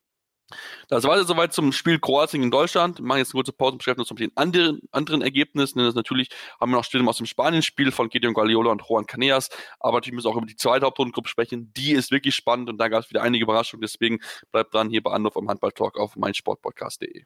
[0.89, 2.99] Das war jetzt soweit zum Spiel Kroatien in Deutschland.
[2.99, 5.79] Wir machen jetzt eine kurze Pause und beschäftigen uns mit den anderen, anderen Ergebnissen.
[5.79, 6.31] Das natürlich
[6.61, 9.51] haben wir noch Stimmen aus dem Spanien-Spiel von Gideon Guardiola und Juan Caneas.
[9.81, 11.73] Aber natürlich müssen wir auch über die zweite Hauptrundengruppe sprechen.
[11.75, 13.83] Die ist wirklich spannend und da gab es wieder einige Überraschungen.
[13.83, 17.25] Deswegen bleibt dran hier bei Anruf am Handball-Talk auf meinsportpodcast.de.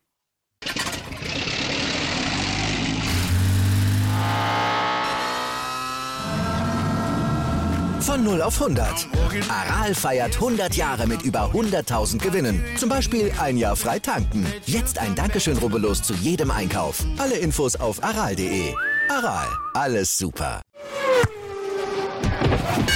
[8.23, 9.09] Von 0 auf 100.
[9.49, 12.63] Aral feiert 100 Jahre mit über 100.000 Gewinnen.
[12.77, 14.47] Zum Beispiel ein Jahr frei tanken.
[14.65, 17.05] Jetzt ein Dankeschön, rubbellos zu jedem Einkauf.
[17.19, 18.75] Alle Infos auf aral.de.
[19.09, 20.63] Aral, alles super.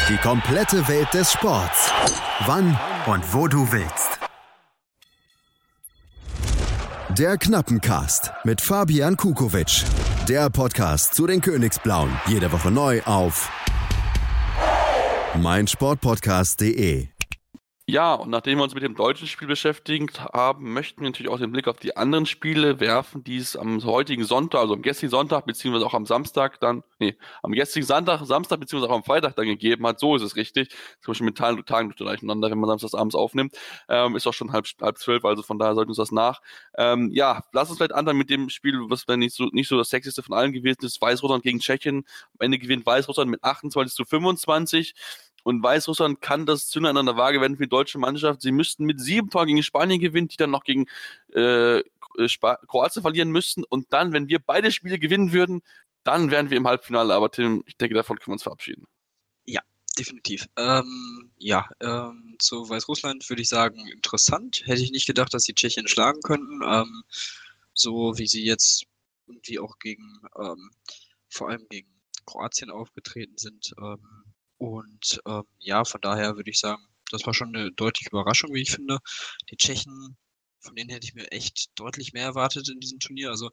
[0.08, 1.90] Die komplette Welt des Sports.
[2.46, 4.20] Wann und wo du willst.
[7.18, 9.82] Der Knappencast mit Fabian Kukowitsch.
[10.28, 12.10] Der Podcast zu den Königsblauen.
[12.28, 13.50] Jede Woche neu auf
[15.38, 17.08] meinsportpodcast.de
[17.88, 21.38] Ja, und nachdem wir uns mit dem deutschen Spiel beschäftigt haben, möchten wir natürlich auch
[21.38, 25.12] den Blick auf die anderen Spiele werfen, die es am heutigen Sonntag, also am gestrigen
[25.12, 29.36] Sonntag, beziehungsweise auch am Samstag dann, nee, am gestrigen Sonntag, Samstag, beziehungsweise auch am Freitag
[29.36, 30.00] dann gegeben hat.
[30.00, 30.70] So ist es richtig.
[31.00, 33.56] Zum Beispiel mit Tagen, Tagen durcheinander, wenn man samstags abends aufnimmt.
[33.88, 36.40] Ähm, ist auch schon halb, halb zwölf, also von daher sollten uns das nach.
[36.76, 39.78] Ähm, ja, lass uns vielleicht anfangen mit dem Spiel, was dann nicht so, nicht so
[39.78, 41.00] das sexyste von allen gewesen ist.
[41.00, 42.04] Weißrussland gegen Tschechien.
[42.36, 44.94] Am Ende gewinnt Weißrussland mit 28 zu 25.
[45.46, 48.42] Und Weißrussland kann das Zünder an der Waage werden für die deutsche Mannschaft.
[48.42, 50.86] Sie müssten mit sieben Toren gegen Spanien gewinnen, die dann noch gegen
[51.32, 51.84] äh,
[52.66, 53.62] Kroatien verlieren müssten.
[53.62, 55.62] Und dann, wenn wir beide Spiele gewinnen würden,
[56.02, 57.14] dann wären wir im Halbfinale.
[57.14, 58.88] Aber Tim, ich denke, davon können wir uns verabschieden.
[59.44, 59.60] Ja,
[59.96, 60.48] definitiv.
[60.56, 64.62] Ähm, ja, ähm, zu Weißrussland würde ich sagen, interessant.
[64.64, 66.60] Hätte ich nicht gedacht, dass die Tschechien schlagen könnten.
[66.64, 67.04] Ähm,
[67.72, 68.86] so wie sie jetzt
[69.28, 70.72] irgendwie auch gegen, ähm,
[71.28, 73.76] vor allem gegen Kroatien aufgetreten sind.
[73.80, 74.25] Ähm,
[74.58, 78.62] und ähm, ja, von daher würde ich sagen, das war schon eine deutliche Überraschung, wie
[78.62, 78.98] ich finde.
[79.50, 80.16] Die Tschechen,
[80.60, 83.30] von denen hätte ich mir echt deutlich mehr erwartet in diesem Turnier.
[83.30, 83.50] Also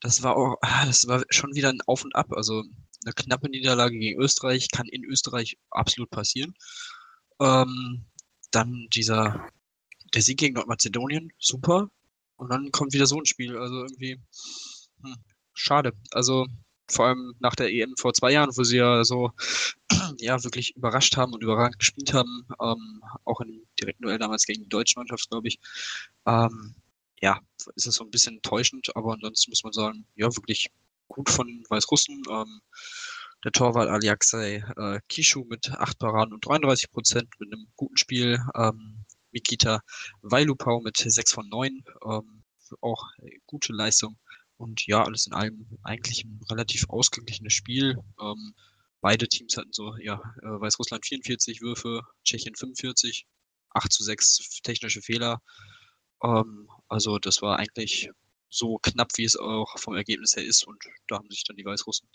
[0.00, 2.32] das war auch, ah, das war schon wieder ein Auf und Ab.
[2.32, 2.64] Also
[3.04, 6.54] eine knappe Niederlage gegen Österreich kann in Österreich absolut passieren.
[7.40, 8.06] Ähm,
[8.50, 9.48] dann dieser,
[10.14, 11.90] der Sieg gegen Nordmazedonien, super.
[12.36, 13.56] Und dann kommt wieder so ein Spiel.
[13.56, 14.20] Also irgendwie,
[15.02, 15.16] hm,
[15.54, 15.92] schade.
[16.12, 16.46] Also
[16.90, 19.32] vor allem nach der EM vor zwei Jahren, wo sie ja so
[20.18, 24.62] ja wirklich überrascht haben und überragend gespielt haben, ähm, auch dem direkten Duell damals gegen
[24.62, 25.58] die deutsche Mannschaft, glaube ich.
[26.26, 26.74] Ähm,
[27.20, 27.40] ja,
[27.74, 30.70] ist es so ein bisschen enttäuschend, aber ansonsten muss man sagen, ja, wirklich
[31.08, 32.22] gut von Weißrussen.
[32.30, 32.60] Ähm,
[33.44, 38.40] der Torwart Aliaksei äh, Kishu mit 8 Paraden und 33 Prozent mit einem guten Spiel.
[38.54, 39.80] Ähm, Mikita
[40.22, 41.84] Vailupau mit 6 von 9.
[42.04, 42.42] Ähm,
[42.80, 43.02] auch
[43.46, 44.16] gute Leistung.
[44.58, 47.96] Und ja, alles in allem eigentlich ein relativ ausgeglichenes Spiel.
[48.20, 48.54] Ähm,
[49.00, 53.26] beide Teams hatten so, ja, äh, Weißrussland 44 Würfe, Tschechien 45,
[53.70, 55.40] 8 zu 6 technische Fehler.
[56.22, 58.10] Ähm, also das war eigentlich
[58.50, 60.66] so knapp, wie es auch vom Ergebnis her ist.
[60.66, 62.08] Und da haben sich dann die Weißrussen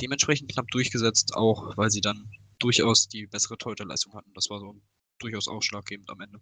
[0.00, 4.32] dementsprechend knapp durchgesetzt, auch weil sie dann durchaus die bessere Torhüterleistung hatten.
[4.34, 4.80] Das war so
[5.18, 6.40] durchaus ausschlaggebend am Ende.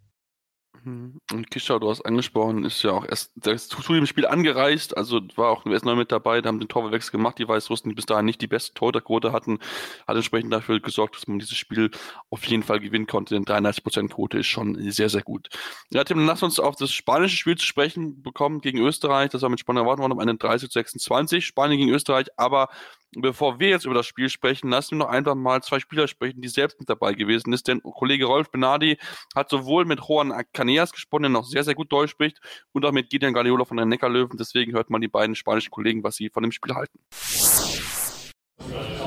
[0.81, 1.19] Mhm.
[1.31, 3.31] Und Kischer, du hast angesprochen, ist ja auch erst
[3.69, 7.11] zu dem Spiel angereist, also war auch erst neu mit dabei, da haben den Torwechsel
[7.11, 9.59] gemacht, die Weißrussen, die bis dahin nicht die beste Torhüterquote hatten,
[10.07, 11.91] hat entsprechend dafür gesorgt, dass man dieses Spiel
[12.31, 15.49] auf jeden Fall gewinnen konnte, denn 33% Quote ist schon sehr, sehr gut.
[15.91, 19.43] Ja, Tim, dann lass uns auf das spanische Spiel zu sprechen bekommen gegen Österreich, das
[19.43, 22.69] war mit spannender Erwartung um einen 30 zu 26, Spanien gegen Österreich, aber
[23.17, 26.41] bevor wir jetzt über das Spiel sprechen, lassen wir noch einfach mal zwei Spieler sprechen,
[26.41, 27.67] die selbst mit dabei gewesen sind.
[27.67, 28.97] Denn Kollege Rolf Benardi
[29.35, 32.39] hat sowohl mit Juan Caneas gesprochen, der noch sehr, sehr gut Deutsch spricht,
[32.71, 34.37] und auch mit Gideon Guardiola von den Neckarlöwen.
[34.37, 36.99] Deswegen hört man die beiden spanischen Kollegen, was sie von dem Spiel halten.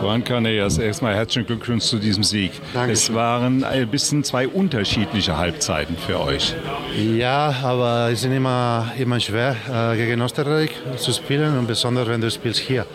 [0.01, 2.53] Juan Caneas, erstmal herzlichen Glückwunsch zu diesem Sieg.
[2.75, 2.93] Danke.
[2.93, 6.55] Es waren ein bisschen zwei unterschiedliche Halbzeiten für euch.
[6.95, 12.21] Ja, aber es ist immer, immer schwer, äh, gegen Österreich zu spielen und besonders wenn
[12.21, 12.87] du spielst hier.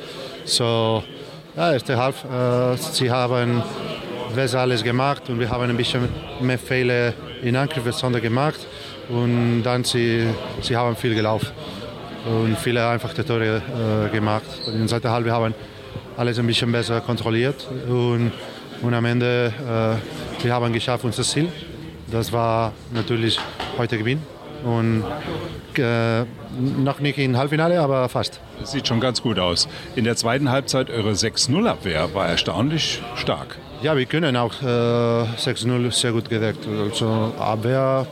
[0.45, 1.03] So,
[1.55, 3.61] ja, erste Halb, äh, sie haben
[4.35, 6.07] besser alles gemacht und wir haben ein bisschen
[6.41, 8.59] mehr Fehler in Angriffszone gemacht
[9.09, 10.27] und dann sie,
[10.61, 11.49] sie haben viel gelaufen
[12.25, 14.45] und viele einfache Tore äh, gemacht.
[14.67, 15.53] In der zweiten Halbzeit haben
[16.17, 18.31] alles ein bisschen besser kontrolliert und,
[18.81, 21.49] und am Ende äh, wir haben geschafft unser Ziel.
[22.11, 23.39] Das war natürlich
[23.77, 25.03] heute gewinnen und
[25.77, 26.23] äh,
[26.59, 28.39] noch nicht im Halbfinale, aber fast.
[28.59, 29.67] Das sieht schon ganz gut aus.
[29.95, 33.57] In der zweiten Halbzeit eure 6-0-Abwehr war erstaunlich stark.
[33.81, 36.67] Ja, wir können auch äh, 6-0 sehr gut gedeckt.
[36.67, 38.05] Also Abwehr,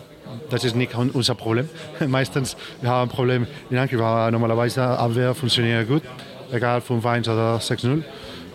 [0.50, 1.70] das ist nicht unser Problem.
[2.08, 6.04] Meistens wir haben ein Problem in Angriff, aber normalerweise Abwehr funktioniert gut,
[6.52, 8.04] egal 5-1 oder 6-0.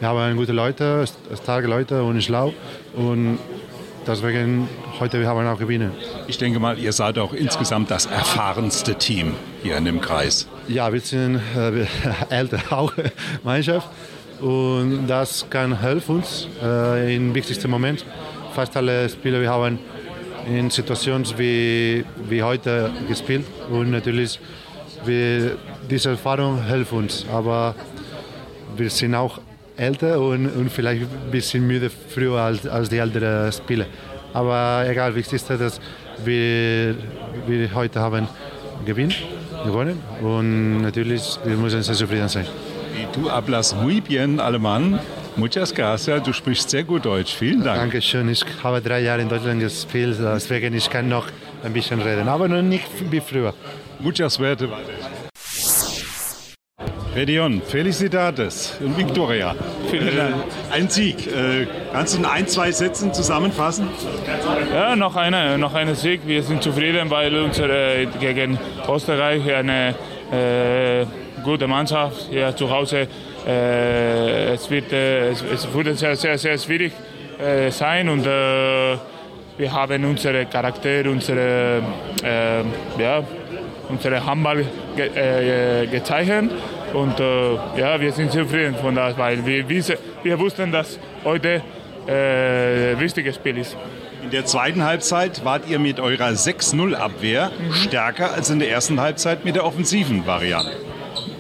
[0.01, 1.05] Wir haben gute Leute,
[1.41, 2.53] starke Leute und schlau
[2.95, 3.39] und
[4.07, 4.69] deswegen
[5.01, 5.93] heute wir haben auch gewinnen.
[6.27, 10.47] Ich denke mal, ihr seid auch insgesamt das erfahrenste Team hier in dem Kreis.
[10.69, 11.87] Ja, wir sind äh,
[12.31, 12.93] älter auch
[13.43, 13.89] Mannschaft
[14.41, 18.05] und das kann helfen uns äh, im wichtigsten Moment.
[18.55, 19.79] Fast alle Spieler wir haben
[20.47, 24.39] in Situationen wie, wie heute gespielt und natürlich
[25.05, 25.57] wir,
[25.91, 27.75] diese Erfahrung hilft uns, aber
[28.77, 29.39] wir sind auch
[29.77, 33.87] älter und, und vielleicht ein bisschen müde früher als, als die älteren Spieler.
[34.33, 35.81] Aber egal, wichtig ist, dass
[36.25, 36.95] wir,
[37.47, 38.29] wir heute haben
[38.85, 39.17] gewinnt,
[39.65, 42.47] gewonnen und natürlich wir müssen sehr zufrieden sein.
[43.13, 44.99] Du hablas muy bien alemán.
[45.37, 46.23] Muchas gracias.
[46.23, 47.35] Du sprichst sehr gut Deutsch.
[47.35, 47.81] Vielen Dank.
[47.81, 48.29] Dankeschön.
[48.29, 51.27] Ich habe drei Jahre in Deutschland gespielt, deswegen ich kann noch
[51.65, 53.53] ein bisschen reden, aber noch nicht wie früher.
[53.99, 55.14] Muchas suerte weiter.
[57.15, 59.55] Redion, Felicidades und Victoria.
[59.93, 60.35] Dank.
[60.73, 61.29] Ein Sieg.
[61.29, 63.87] Äh, kannst du in ein, zwei Sätzen zusammenfassen?
[64.75, 66.23] Ja, noch eine, noch eine Sieg.
[66.27, 69.95] Wir sind zufrieden, weil unsere gegen Österreich eine
[70.33, 71.07] äh,
[71.45, 73.07] gute Mannschaft hier zu Hause.
[73.47, 76.93] Äh, es, wird, äh, es, es wurde sehr, sehr, sehr schwierig
[77.39, 78.97] äh, sein und äh,
[79.57, 81.81] wir haben unsere Charakter, unsere,
[82.99, 83.23] ja,
[83.89, 84.65] unsere Handball
[84.97, 86.51] ge, gezeichnet
[86.95, 91.63] und äh, ja, wir sind zufrieden von das, weil wir, wir wussten, dass heute
[92.07, 93.77] äh, wichtiges Spiel ist.
[94.23, 97.75] In der zweiten Halbzeit wart ihr mit eurer 6-0-Abwehr mhm.
[97.75, 100.73] stärker als in der ersten Halbzeit mit der offensiven Variante.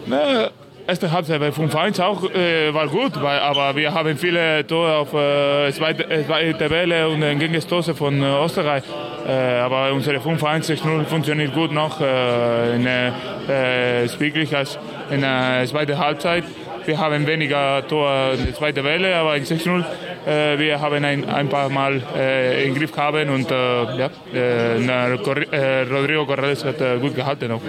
[0.06, 0.50] Na,
[0.86, 5.14] erste Halbzeit bei 5-1 auch äh, war gut, weil, aber wir haben viele Tore auf
[5.14, 8.82] äh, zweite, äh, zweite Welle und Gegenstoße von äh, Österreich.
[9.26, 12.00] Äh, aber unsere 5-1-6-0 funktioniert gut noch.
[12.00, 14.78] Äh, in, äh, ist wirklich als
[15.10, 16.44] in der zweiten Halbzeit.
[16.84, 19.84] Wir haben weniger Tor in der zweiten Welle, aber in 6-0
[20.26, 25.82] äh, wir haben ein, ein paar Mal äh, im Griff gehabt und äh, ja, äh,
[25.82, 27.52] Rodrigo Corrales hat äh, gut gehalten.
[27.52, 27.60] Auch.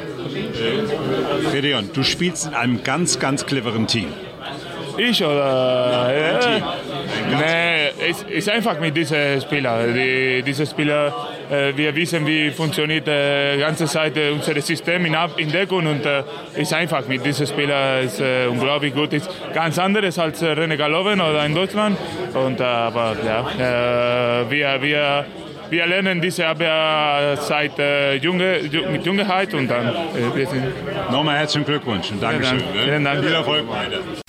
[1.51, 4.07] Gedeon, du spielst in einem ganz, ganz cleveren Team.
[4.97, 6.13] Ich oder?
[6.49, 6.75] Ja.
[7.39, 9.93] Nee, es ist einfach mit diesen Spielern.
[9.93, 11.13] Die, diese Spieler,
[11.49, 16.57] äh, wir wissen, wie funktioniert die ganze Zeit unser System in, in Deckung und es
[16.57, 19.13] äh, ist einfach mit diesen Spielern ist äh, unglaublich gut.
[19.13, 21.97] Ist ganz anderes als René Galoven oder in Deutschland.
[22.33, 25.25] Und, aber ja, wir, wir
[25.69, 28.59] wir lernen diese Abwehr seit äh, junge,
[28.91, 30.63] mit Jungheit und dann äh, wir sind.
[31.11, 32.59] Nochmal herzlichen Glückwunsch und Dankeschön.
[32.59, 32.85] Vielen Dank.
[32.85, 33.23] Vielen Dank.
[33.23, 34.24] Viel Erfolg weiter.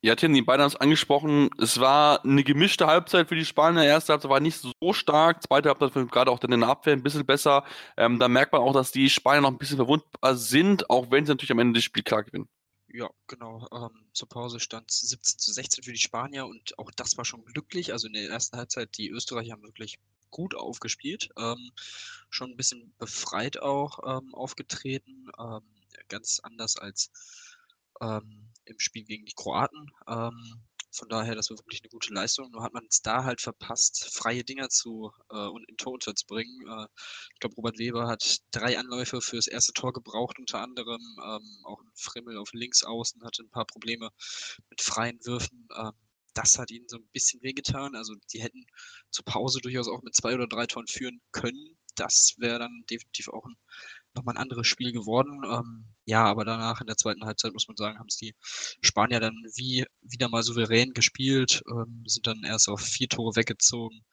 [0.00, 1.50] Ja, Tim, die beiden haben es angesprochen.
[1.58, 3.82] Es war eine gemischte Halbzeit für die Spanier.
[3.82, 5.42] Erste Halbzeit war nicht so stark.
[5.42, 7.64] Zweite Halbzeit gerade auch dann in der Abwehr ein bisschen besser.
[7.96, 11.26] Ähm, da merkt man auch, dass die Spanier noch ein bisschen verwundbar sind, auch wenn
[11.26, 12.48] sie natürlich am Ende das Spiel klar gewinnen.
[12.86, 13.66] Ja, genau.
[13.72, 17.44] Ähm, zur Pause stand 17 zu 16 für die Spanier und auch das war schon
[17.44, 17.92] glücklich.
[17.92, 19.98] Also in der ersten Halbzeit, die Österreicher haben wirklich
[20.30, 21.28] gut aufgespielt.
[21.36, 21.72] Ähm,
[22.30, 25.28] schon ein bisschen befreit auch ähm, aufgetreten.
[25.38, 25.62] Ähm,
[26.08, 27.10] ganz anders als
[28.00, 29.90] ähm, im Spiel gegen die Kroaten.
[30.06, 32.50] Ähm, von daher, das war wirklich eine gute Leistung.
[32.50, 36.66] Nur hat man es da halt verpasst, freie Dinger zu äh, und in Tor unterzubringen.
[36.66, 36.86] Äh,
[37.34, 41.00] ich glaube, Robert Weber hat drei Anläufe für das erste Tor gebraucht, unter anderem.
[41.24, 44.10] Ähm, auch ein Frimmel auf links außen hatte ein paar Probleme
[44.70, 45.68] mit freien Würfen.
[45.76, 45.92] Ähm,
[46.34, 47.94] das hat ihnen so ein bisschen wehgetan.
[47.94, 48.64] Also die hätten
[49.10, 51.76] zur Pause durchaus auch mit zwei oder drei Toren führen können.
[51.96, 53.56] Das wäre dann definitiv auch ein
[54.18, 55.42] nochmal ein anderes Spiel geworden.
[55.44, 58.34] Ähm, ja, aber danach in der zweiten Halbzeit muss man sagen, haben es die
[58.82, 64.04] Spanier dann wie wieder mal souverän gespielt, ähm, sind dann erst auf vier Tore weggezogen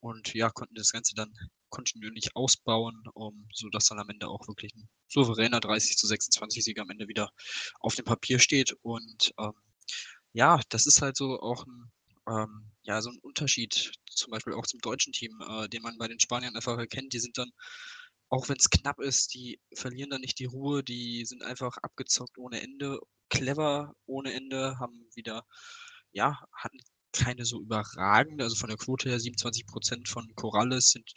[0.00, 1.32] und ja, konnten das Ganze dann
[1.68, 6.78] kontinuierlich ausbauen, um, sodass dann am Ende auch wirklich ein souveräner 30 zu 26 Sieg
[6.78, 7.30] am Ende wieder
[7.80, 8.74] auf dem Papier steht.
[8.82, 9.52] Und ähm,
[10.32, 11.90] ja, das ist halt so auch ein,
[12.28, 16.08] ähm, ja, so ein Unterschied, zum Beispiel auch zum deutschen Team, äh, den man bei
[16.08, 17.12] den Spaniern einfach erkennt.
[17.12, 17.50] Die sind dann
[18.28, 22.38] auch wenn es knapp ist, die verlieren dann nicht die Ruhe, die sind einfach abgezockt
[22.38, 22.98] ohne Ende,
[23.30, 25.44] clever ohne Ende, haben wieder,
[26.12, 26.78] ja, hatten
[27.12, 31.10] keine so überragende, also von der Quote her 27 Prozent von Corrales sind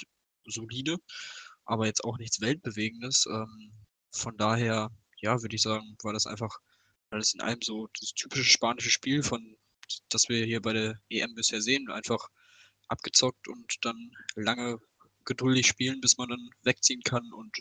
[0.45, 0.98] solide,
[1.65, 3.26] aber jetzt auch nichts Weltbewegendes.
[3.30, 3.74] Ähm,
[4.12, 4.89] von daher,
[5.22, 6.58] ja, würde ich sagen, war das einfach
[7.12, 9.58] alles in allem so das typische spanische Spiel, von
[10.10, 12.28] das wir hier bei der EM bisher sehen, einfach
[12.88, 14.80] abgezockt und dann lange
[15.26, 17.32] geduldig spielen, bis man dann wegziehen kann.
[17.34, 17.58] Und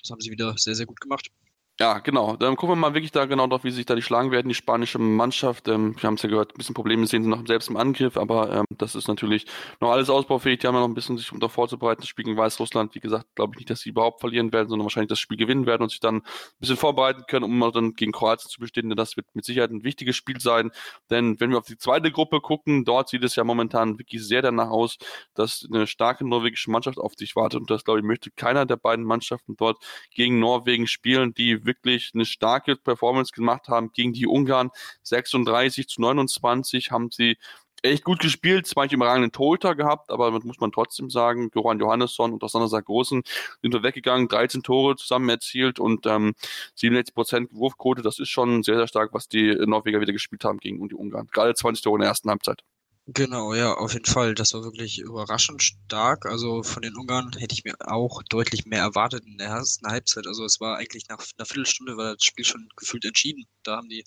[0.00, 1.30] das haben sie wieder sehr, sehr gut gemacht.
[1.80, 2.36] Ja, genau.
[2.36, 4.54] Dann gucken wir mal wirklich da genau drauf, wie sich da die schlagen werden, die
[4.54, 5.66] spanische Mannschaft.
[5.68, 8.16] Ähm, wir haben es ja gehört, ein bisschen Probleme sehen sie noch selbst im Angriff,
[8.18, 9.46] aber ähm, das ist natürlich
[9.80, 10.60] noch alles ausbaufähig.
[10.60, 12.02] Die haben ja noch ein bisschen sich unter vorzubereiten.
[12.02, 14.84] Das Spiel gegen Weißrussland, wie gesagt, glaube ich nicht, dass sie überhaupt verlieren werden, sondern
[14.84, 16.22] wahrscheinlich das Spiel gewinnen werden und sich dann ein
[16.60, 18.88] bisschen vorbereiten können, um dann gegen Kroatien zu bestehen.
[18.90, 20.70] Denn das wird mit Sicherheit ein wichtiges Spiel sein.
[21.10, 24.42] Denn wenn wir auf die zweite Gruppe gucken, dort sieht es ja momentan wirklich sehr
[24.42, 24.98] danach aus,
[25.34, 27.60] dass eine starke norwegische Mannschaft auf sich wartet.
[27.60, 29.78] Und das, glaube ich, möchte keiner der beiden Mannschaften dort
[30.14, 34.70] gegen Norwegen spielen, die wirklich eine starke Performance gemacht haben gegen die Ungarn.
[35.02, 37.36] 36 zu 29 haben sie
[37.82, 41.80] echt gut gespielt, zwar nicht überragenden Torhüter gehabt, aber das muss man trotzdem sagen, Johann
[41.80, 43.22] Johannesson und Osander Sargosen
[43.60, 46.34] sind da weggegangen, 13 Tore zusammen erzielt und ähm,
[46.76, 50.58] 67 Prozent Wurfquote, das ist schon sehr, sehr stark, was die Norweger wieder gespielt haben
[50.58, 51.28] gegen die Ungarn.
[51.32, 52.62] Gerade 20 Tore in der ersten Halbzeit.
[53.08, 54.34] Genau, ja, auf jeden Fall.
[54.34, 56.24] Das war wirklich überraschend stark.
[56.26, 60.26] Also von den Ungarn hätte ich mir auch deutlich mehr erwartet in der ersten Halbzeit.
[60.28, 63.44] Also es war eigentlich nach einer Viertelstunde war das Spiel schon gefühlt entschieden.
[63.64, 64.04] Da haben die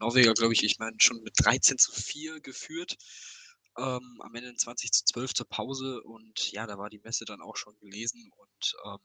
[0.00, 2.96] Norweger, glaube ich, ich meine, schon mit 13 zu 4 geführt.
[3.78, 7.40] Ähm, am Ende 20 zu 12 zur Pause und ja, da war die Messe dann
[7.40, 8.98] auch schon gelesen und ähm,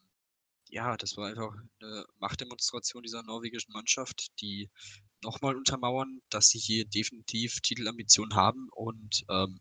[0.69, 4.69] ja, das war einfach eine Machtdemonstration dieser norwegischen Mannschaft, die
[5.23, 9.59] nochmal untermauern, dass sie hier definitiv Titelambitionen haben und ähm,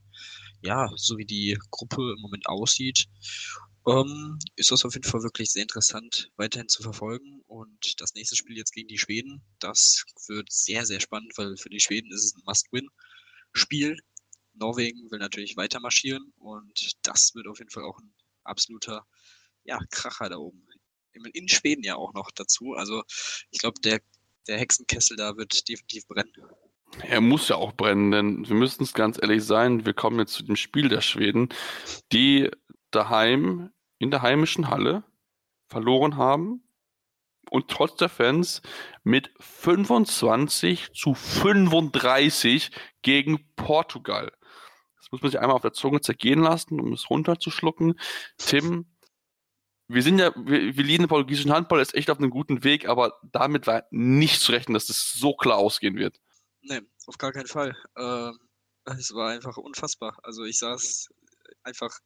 [0.63, 3.07] ja, so wie die Gruppe im Moment aussieht,
[3.87, 7.43] ähm, ist das auf jeden Fall wirklich sehr interessant weiterhin zu verfolgen.
[7.47, 11.71] Und das nächste Spiel jetzt gegen die Schweden, das wird sehr, sehr spannend, weil für
[11.71, 13.99] die Schweden ist es ein Must-Win-Spiel.
[14.55, 19.07] Norwegen will natürlich weiter marschieren und das wird auf jeden Fall auch ein absoluter
[19.65, 20.67] ja, Kracher da oben.
[21.33, 22.75] In Schweden ja auch noch dazu.
[22.75, 23.03] Also
[23.51, 24.01] ich glaube, der,
[24.49, 26.33] der Hexenkessel da wird definitiv brennen.
[27.03, 30.33] Er muss ja auch brennen, denn wir müssen es ganz ehrlich sein, wir kommen jetzt
[30.33, 31.49] zu dem Spiel der Schweden,
[32.13, 32.51] die
[32.91, 35.05] daheim in der heimischen Halle
[35.69, 36.63] verloren haben
[37.51, 38.63] und trotz der Fans
[39.03, 42.71] mit 25 zu 35
[43.03, 44.33] gegen Portugal.
[44.99, 47.99] Das muss man sich einmal auf der Zunge zergehen lassen, um es runterzuschlucken.
[48.39, 48.87] Tim,
[49.89, 52.89] wir sind ja, wir, wir lieben den portugiesischen Handball, ist echt auf einem guten Weg,
[52.89, 56.21] aber damit war nicht zu rechnen, dass das so klar ausgehen wird.
[56.63, 57.77] Nee, auf gar keinen Fall.
[57.97, 58.39] Ähm,
[58.85, 60.19] es war einfach unfassbar.
[60.23, 61.09] Also ich saß
[61.63, 61.99] einfach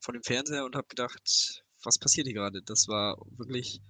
[0.00, 2.62] vor dem Fernseher und habe gedacht, was passiert hier gerade?
[2.62, 3.80] Das war wirklich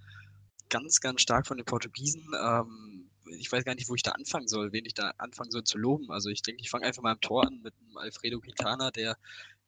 [0.68, 2.24] ganz, ganz stark von den Portugiesen.
[2.40, 5.64] Ähm, ich weiß gar nicht, wo ich da anfangen soll, wen ich da anfangen soll
[5.64, 6.11] zu loben.
[6.11, 9.16] Also ich denke, ich fange einfach mal am Tor an mit dem Alfredo Quintana, der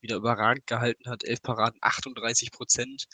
[0.01, 1.25] wieder überragend gehalten hat.
[1.25, 3.07] Elf Paraden, 38 Prozent.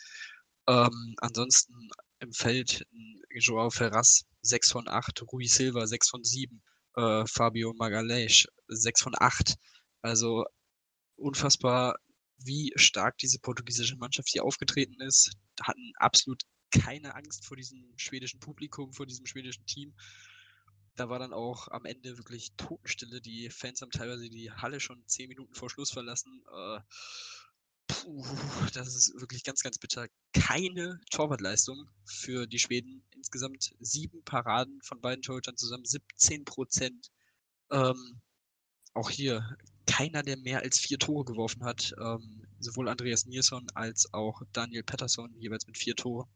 [0.71, 2.87] Ähm, ansonsten im Feld
[3.29, 6.61] Joao Ferraz 6 von 8, Rui Silva 6 von 7,
[6.95, 9.55] äh, Fabio Magalhães 6 von 8.
[10.01, 10.45] Also
[11.17, 11.97] unfassbar
[12.37, 15.33] wie stark diese portugiesische Mannschaft hier aufgetreten ist.
[15.61, 19.93] Hatten absolut keine Angst vor diesem schwedischen Publikum, vor diesem schwedischen Team.
[20.95, 23.19] Da war dann auch am Ende wirklich Totenstille.
[23.19, 26.41] Die Fans haben teilweise die Halle schon zehn Minuten vor Schluss verlassen.
[26.49, 26.79] Äh,
[28.73, 30.07] das ist wirklich ganz, ganz bitter.
[30.33, 33.03] Keine Torwartleistung für die Schweden.
[33.15, 37.11] Insgesamt sieben Paraden von beiden Torhütern zusammen, 17 Prozent.
[37.71, 38.21] Ähm,
[38.93, 41.93] auch hier keiner, der mehr als vier Tore geworfen hat.
[41.99, 46.29] Ähm, sowohl Andreas Nilsson als auch Daniel Pettersson jeweils mit vier Toren.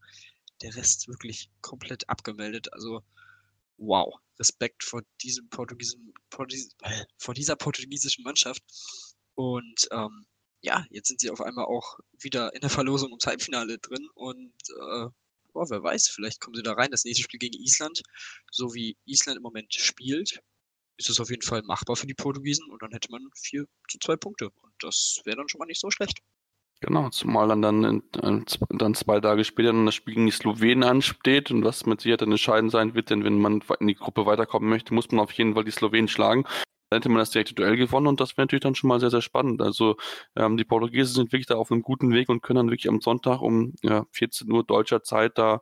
[0.62, 2.72] Der Rest wirklich komplett abgemeldet.
[2.74, 3.04] Also
[3.78, 6.14] wow, Respekt vor diesem portugiesischen,
[7.18, 8.64] vor dieser portugiesischen Mannschaft.
[9.36, 10.26] Und ähm,
[10.66, 14.54] ja, jetzt sind sie auf einmal auch wieder in der Verlosung ums Halbfinale drin und
[14.70, 15.08] äh,
[15.54, 16.92] boah, wer weiß, vielleicht kommen sie da rein.
[16.92, 18.02] Das nächste Spiel gegen Island,
[18.52, 20.42] so wie Island im Moment spielt,
[20.98, 24.00] ist es auf jeden Fall machbar für die Portugiesen und dann hätte man vier zu
[24.00, 24.50] zwei Punkte.
[24.50, 26.20] Und das wäre dann schon mal nicht so schlecht.
[26.82, 31.50] Genau, zumal dann, dann, dann zwei Tage später dann das Spiel gegen die Slowenen ansteht
[31.52, 34.70] und was mit Sicherheit dann entscheidend sein wird, denn wenn man in die Gruppe weiterkommen
[34.70, 36.46] möchte, muss man auf jeden Fall die Slowenen schlagen.
[36.90, 39.10] Dann hätte man das direkte Duell gewonnen und das wäre natürlich dann schon mal sehr,
[39.10, 39.62] sehr spannend.
[39.62, 39.98] Also
[40.36, 43.02] ähm, die Portugiesen sind wirklich da auf einem guten Weg und können dann wirklich am
[43.02, 45.62] Sonntag um ja, 14 Uhr deutscher Zeit da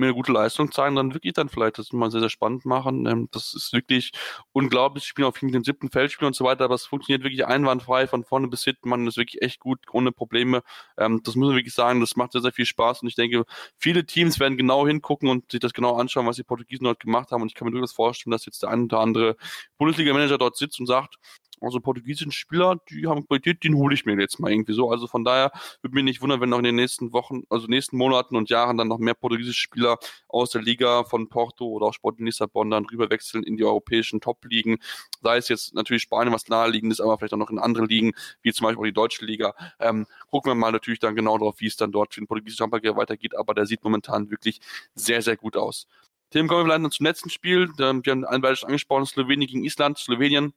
[0.00, 3.06] mir eine gute Leistung zeigen, dann wirklich dann vielleicht das mal sehr, sehr spannend machen.
[3.06, 4.12] Ähm, das ist wirklich
[4.52, 5.04] unglaublich.
[5.04, 8.24] Ich spiele auf dem siebten Feldspiel und so weiter, aber es funktioniert wirklich einwandfrei von
[8.24, 8.88] vorne bis hinten.
[8.88, 10.62] Man ist wirklich echt gut, ohne Probleme.
[10.98, 13.44] Ähm, das muss man wirklich sagen, das macht sehr, sehr viel Spaß und ich denke,
[13.76, 17.30] viele Teams werden genau hingucken und sich das genau anschauen, was die Portugiesen dort gemacht
[17.30, 19.36] haben und ich kann mir durchaus vorstellen, dass jetzt der ein oder andere
[19.78, 21.16] Bundesliga-Manager dort sitzt und sagt,
[21.60, 24.90] also portugiesischen Spieler, die haben Qualität, den hole ich mir jetzt mal irgendwie so.
[24.90, 25.52] Also von daher
[25.82, 28.78] würde mich nicht wundern, wenn noch in den nächsten Wochen, also nächsten Monaten und Jahren
[28.78, 29.98] dann noch mehr portugiesische Spieler
[30.28, 34.78] aus der Liga von Porto oder auch Sporting Lissabon dann rüberwechseln in die europäischen Top-Ligen.
[35.22, 38.12] Sei es jetzt natürlich Spanien, was naheliegend ist, aber vielleicht auch noch in andere Ligen,
[38.42, 39.54] wie zum Beispiel auch die deutsche Liga.
[39.78, 42.64] Ähm, gucken wir mal natürlich dann genau drauf, wie es dann dort für den portugiesischen
[42.64, 44.60] Handball weitergeht, aber der sieht momentan wirklich
[44.94, 45.86] sehr, sehr gut aus.
[46.30, 47.70] Tim, kommen wir vielleicht zum letzten Spiel.
[47.76, 49.98] Wir haben ein angesprochen, Slowenien gegen Island.
[49.98, 50.54] Slowenien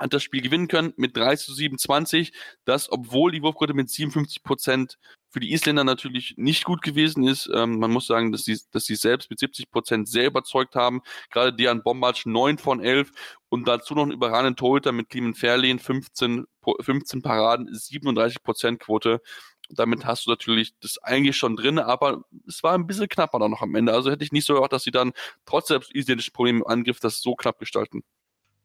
[0.00, 2.32] hat das Spiel gewinnen können mit 30 zu 27.
[2.64, 4.98] Das, obwohl die Wurfquote mit 57 Prozent
[5.28, 7.48] für die Isländer natürlich nicht gut gewesen ist.
[7.54, 11.02] Ähm, man muss sagen, dass sie, dass sie selbst mit 70 Prozent sehr überzeugt haben.
[11.30, 13.12] Gerade Dejan Bombac 9 von 11
[13.48, 16.46] und dazu noch einen überragenden Torhüter mit Clement Fairlehen 15,
[16.80, 19.20] 15 Paraden, 37 Prozent Quote.
[19.68, 23.52] Damit hast du natürlich das eigentlich schon drin, aber es war ein bisschen knapper dann
[23.52, 23.92] noch am Ende.
[23.92, 25.12] Also hätte ich nicht so gedacht, dass sie dann
[25.44, 28.02] trotz der isländischen Probleme im Angriff das so knapp gestalten.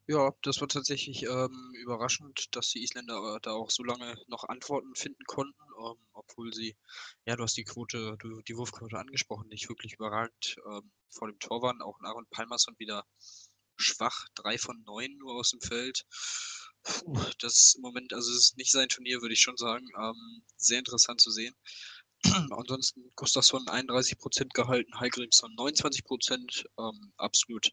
[0.08, 4.44] Ja, das war tatsächlich ähm, überraschend, dass die Isländer äh, da auch so lange noch
[4.44, 6.78] Antworten finden konnten, ähm, obwohl sie,
[7.26, 11.40] ja, du hast die Quote, du, die Wurfquote angesprochen, nicht wirklich überragend ähm, vor dem
[11.40, 11.82] Tor waren.
[11.82, 13.04] Auch Aaron Palmerson wieder
[13.78, 16.06] schwach, drei von neun nur aus dem Feld.
[16.84, 19.88] Puh, das ist im Moment, also es ist nicht sein Turnier, würde ich schon sagen.
[20.00, 21.56] Ähm, sehr interessant zu sehen.
[22.52, 27.72] Ansonsten Gustafsson 31 Prozent gehalten, Heilgrimsson 29 Prozent, ähm, absolut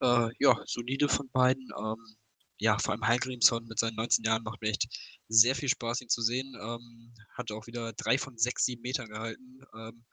[0.00, 1.68] äh, ja, solide von beiden.
[1.78, 2.16] Ähm,
[2.60, 4.88] ja, vor allem Heilgrimsson mit seinen 19 Jahren macht mir echt
[5.28, 6.56] sehr viel Spaß, ihn zu sehen.
[6.60, 9.62] Ähm, hat auch wieder drei von sechs, sieben Metern gehalten.
[9.74, 10.04] Ähm,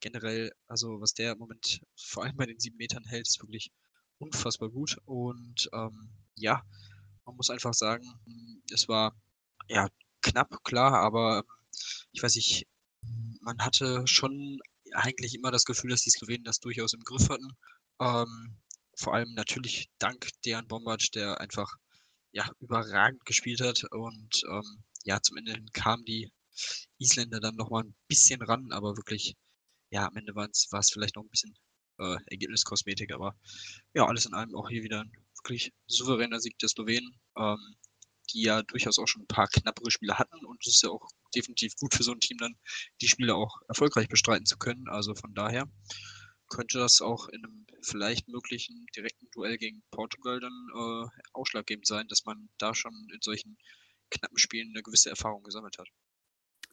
[0.00, 3.70] generell, also was der im Moment vor allem bei den sieben Metern hält, ist wirklich
[4.18, 4.98] unfassbar gut.
[5.06, 6.62] Und ähm, ja,
[7.24, 8.04] man muss einfach sagen,
[8.72, 9.14] es war
[9.68, 9.88] ja
[10.22, 11.44] knapp, klar, aber
[12.12, 12.66] ich weiß nicht,
[13.40, 14.58] man hatte schon
[14.92, 17.48] eigentlich immer das Gefühl, dass die Slowenen das durchaus im Griff hatten.
[18.00, 18.56] Ähm,
[18.96, 21.76] vor allem natürlich dank Dejan Bombac, der einfach
[22.32, 23.84] ja, überragend gespielt hat.
[23.90, 26.32] Und ähm, ja, zum Ende kamen die
[26.98, 29.36] Isländer dann nochmal ein bisschen ran, aber wirklich,
[29.90, 31.54] ja, am Ende war es vielleicht noch ein bisschen
[31.98, 33.36] äh, Ergebniskosmetik, aber
[33.94, 37.76] ja, alles in allem auch hier wieder ein wirklich souveräner Sieg der Slowenen, ähm,
[38.32, 41.08] die ja durchaus auch schon ein paar knappere Spiele hatten und es ist ja auch
[41.34, 42.56] definitiv gut für so ein Team dann,
[43.00, 44.88] die Spiele auch erfolgreich bestreiten zu können.
[44.88, 45.70] Also von daher
[46.48, 52.08] könnte das auch in einem vielleicht möglichen direkten Duell gegen Portugal dann äh, ausschlaggebend sein,
[52.08, 53.58] dass man da schon in solchen
[54.10, 55.88] knappen Spielen eine gewisse Erfahrung gesammelt hat.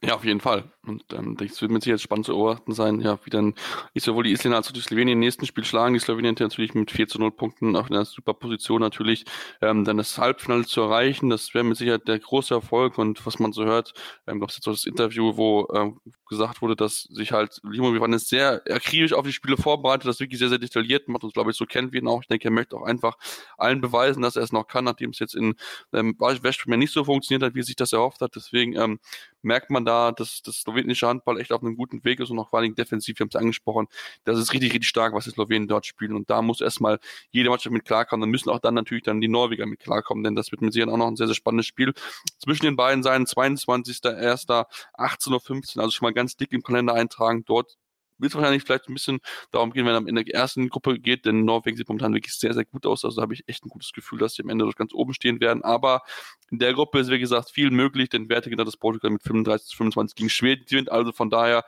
[0.02, 0.70] Ja, auf jeden Fall.
[0.86, 3.54] Und ähm, das wird mit Sicherheit spannend zu beobachten sein, ja, wie dann
[3.94, 5.94] ist sowohl die Isländer als auch die Slowenien im nächsten Spiel schlagen.
[5.94, 9.24] Die Slowenien natürlich mit 4 zu 0 Punkten auf einer super Position natürlich,
[9.62, 11.30] ähm, dann das Halbfinale zu erreichen.
[11.30, 12.98] Das wäre mit Sicherheit der große Erfolg.
[12.98, 13.94] Und was man so hört,
[14.26, 17.94] ähm, gab es jetzt so das Interview, wo ähm, gesagt wurde, dass sich halt Limo
[17.94, 21.50] Vivanes sehr akribisch auf die Spiele vorbereitet, das wirklich sehr, sehr detailliert macht und glaube
[21.50, 22.20] ich, so kennt wir ihn auch.
[22.20, 23.16] Ich denke, er möchte auch einfach
[23.56, 25.54] allen beweisen, dass er es noch kann, nachdem es jetzt in
[25.94, 28.36] ähm, Westprimär nicht so funktioniert hat, wie er sich das erhofft hat.
[28.36, 28.98] Deswegen ähm,
[29.44, 32.50] merkt man da, dass das slowenische Handball echt auf einem guten Weg ist und auch
[32.50, 33.86] vor allem defensiv, wir haben es angesprochen,
[34.24, 36.98] das ist richtig, richtig stark, was die Slowenen dort spielen und da muss erstmal
[37.30, 40.34] jede Mannschaft mit klarkommen, dann müssen auch dann natürlich dann die Norweger mit klarkommen, denn
[40.34, 41.92] das wird mit Sicherheit auch noch ein sehr, sehr spannendes Spiel
[42.38, 47.44] zwischen den beiden sein, 22.01., 18.15 Uhr, also schon mal ganz dick im Kalender eintragen,
[47.44, 47.76] dort
[48.18, 50.98] wird es wahrscheinlich vielleicht ein bisschen darum gehen, wenn er am Ende der ersten Gruppe
[50.98, 53.04] geht, denn Norwegen sieht momentan wirklich sehr, sehr gut aus.
[53.04, 55.40] Also da habe ich echt ein gutes Gefühl, dass sie am Ende ganz oben stehen
[55.40, 55.62] werden.
[55.62, 56.02] Aber
[56.50, 59.68] in der Gruppe ist, wie gesagt, viel möglich, denn Werte genannt das Portugal mit 35
[59.68, 60.90] zu 25 gegen Schweden gewinnt.
[60.90, 61.64] Also von daher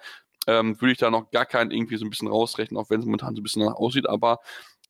[0.47, 3.07] ähm, würde ich da noch gar keinen irgendwie so ein bisschen rausrechnen, auch wenn es
[3.07, 4.09] momentan so ein bisschen aussieht.
[4.09, 4.39] Aber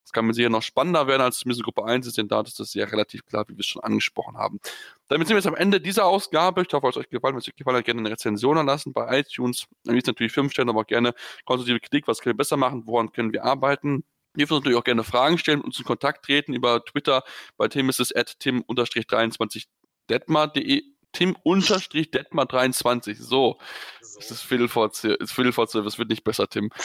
[0.06, 2.60] es kann mir sicher noch spannender werden, als zumindest Gruppe 1 ist, denn da ist
[2.60, 4.60] das ja relativ klar, wie wir es schon angesprochen haben.
[5.08, 6.62] Damit sind wir jetzt am Ende dieser Ausgabe.
[6.62, 7.34] Ich hoffe, es euch gefallen.
[7.34, 9.66] Wenn es euch gefallen hat, gerne eine Rezension lassen bei iTunes.
[9.82, 11.12] Dann ist natürlich fünf Sterne, aber auch gerne
[11.44, 12.06] konstruktive Kritik.
[12.06, 12.84] Was können wir besser machen?
[12.86, 14.04] Woran können wir arbeiten?
[14.36, 17.24] Ihr dürft natürlich auch gerne Fragen stellen, und uns in Kontakt treten über Twitter.
[17.56, 20.84] Bei Tim ist es at tim-23detmar.de
[21.16, 23.16] Tim-Detmar23.
[23.16, 23.58] So.
[24.00, 24.16] so.
[24.16, 25.86] Das ist Viertel vor, ist Viertel vor zwölf.
[25.86, 26.70] Es wird nicht besser, Tim.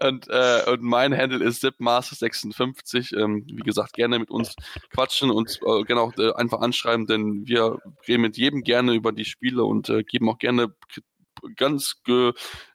[0.00, 3.18] und, äh, und mein Handle ist zipmaster56.
[3.18, 4.54] Ähm, wie gesagt, gerne mit uns
[4.92, 9.12] quatschen und äh, gerne auch äh, einfach anschreiben, denn wir reden mit jedem gerne über
[9.12, 10.74] die Spiele und äh, geben auch gerne
[11.56, 12.02] ganz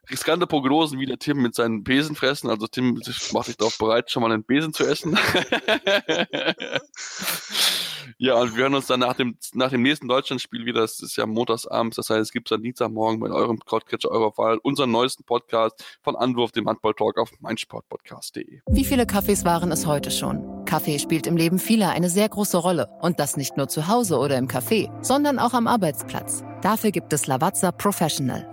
[0.09, 2.49] riskante Prognosen, wie der Tim mit seinen Besen fressen.
[2.49, 5.17] Also Tim macht sich darauf bereit, schon mal einen Besen zu essen.
[8.17, 10.81] ja, und wir hören uns dann nach dem, nach dem nächsten Deutschlandspiel wieder.
[10.81, 11.95] Das ist ja montagsabends.
[11.95, 16.15] Das heißt, es gibt dann Dienstagmorgen bei eurem Crowdcatcher eurer Wahl unseren neuesten Podcast von
[16.15, 18.61] Anwurf, dem Handball-Talk auf meinsportpodcast.de.
[18.67, 20.65] Wie viele Kaffees waren es heute schon?
[20.65, 22.89] Kaffee spielt im Leben vieler eine sehr große Rolle.
[23.01, 26.43] Und das nicht nur zu Hause oder im Café, sondern auch am Arbeitsplatz.
[26.61, 28.52] Dafür gibt es Lavazza Professional.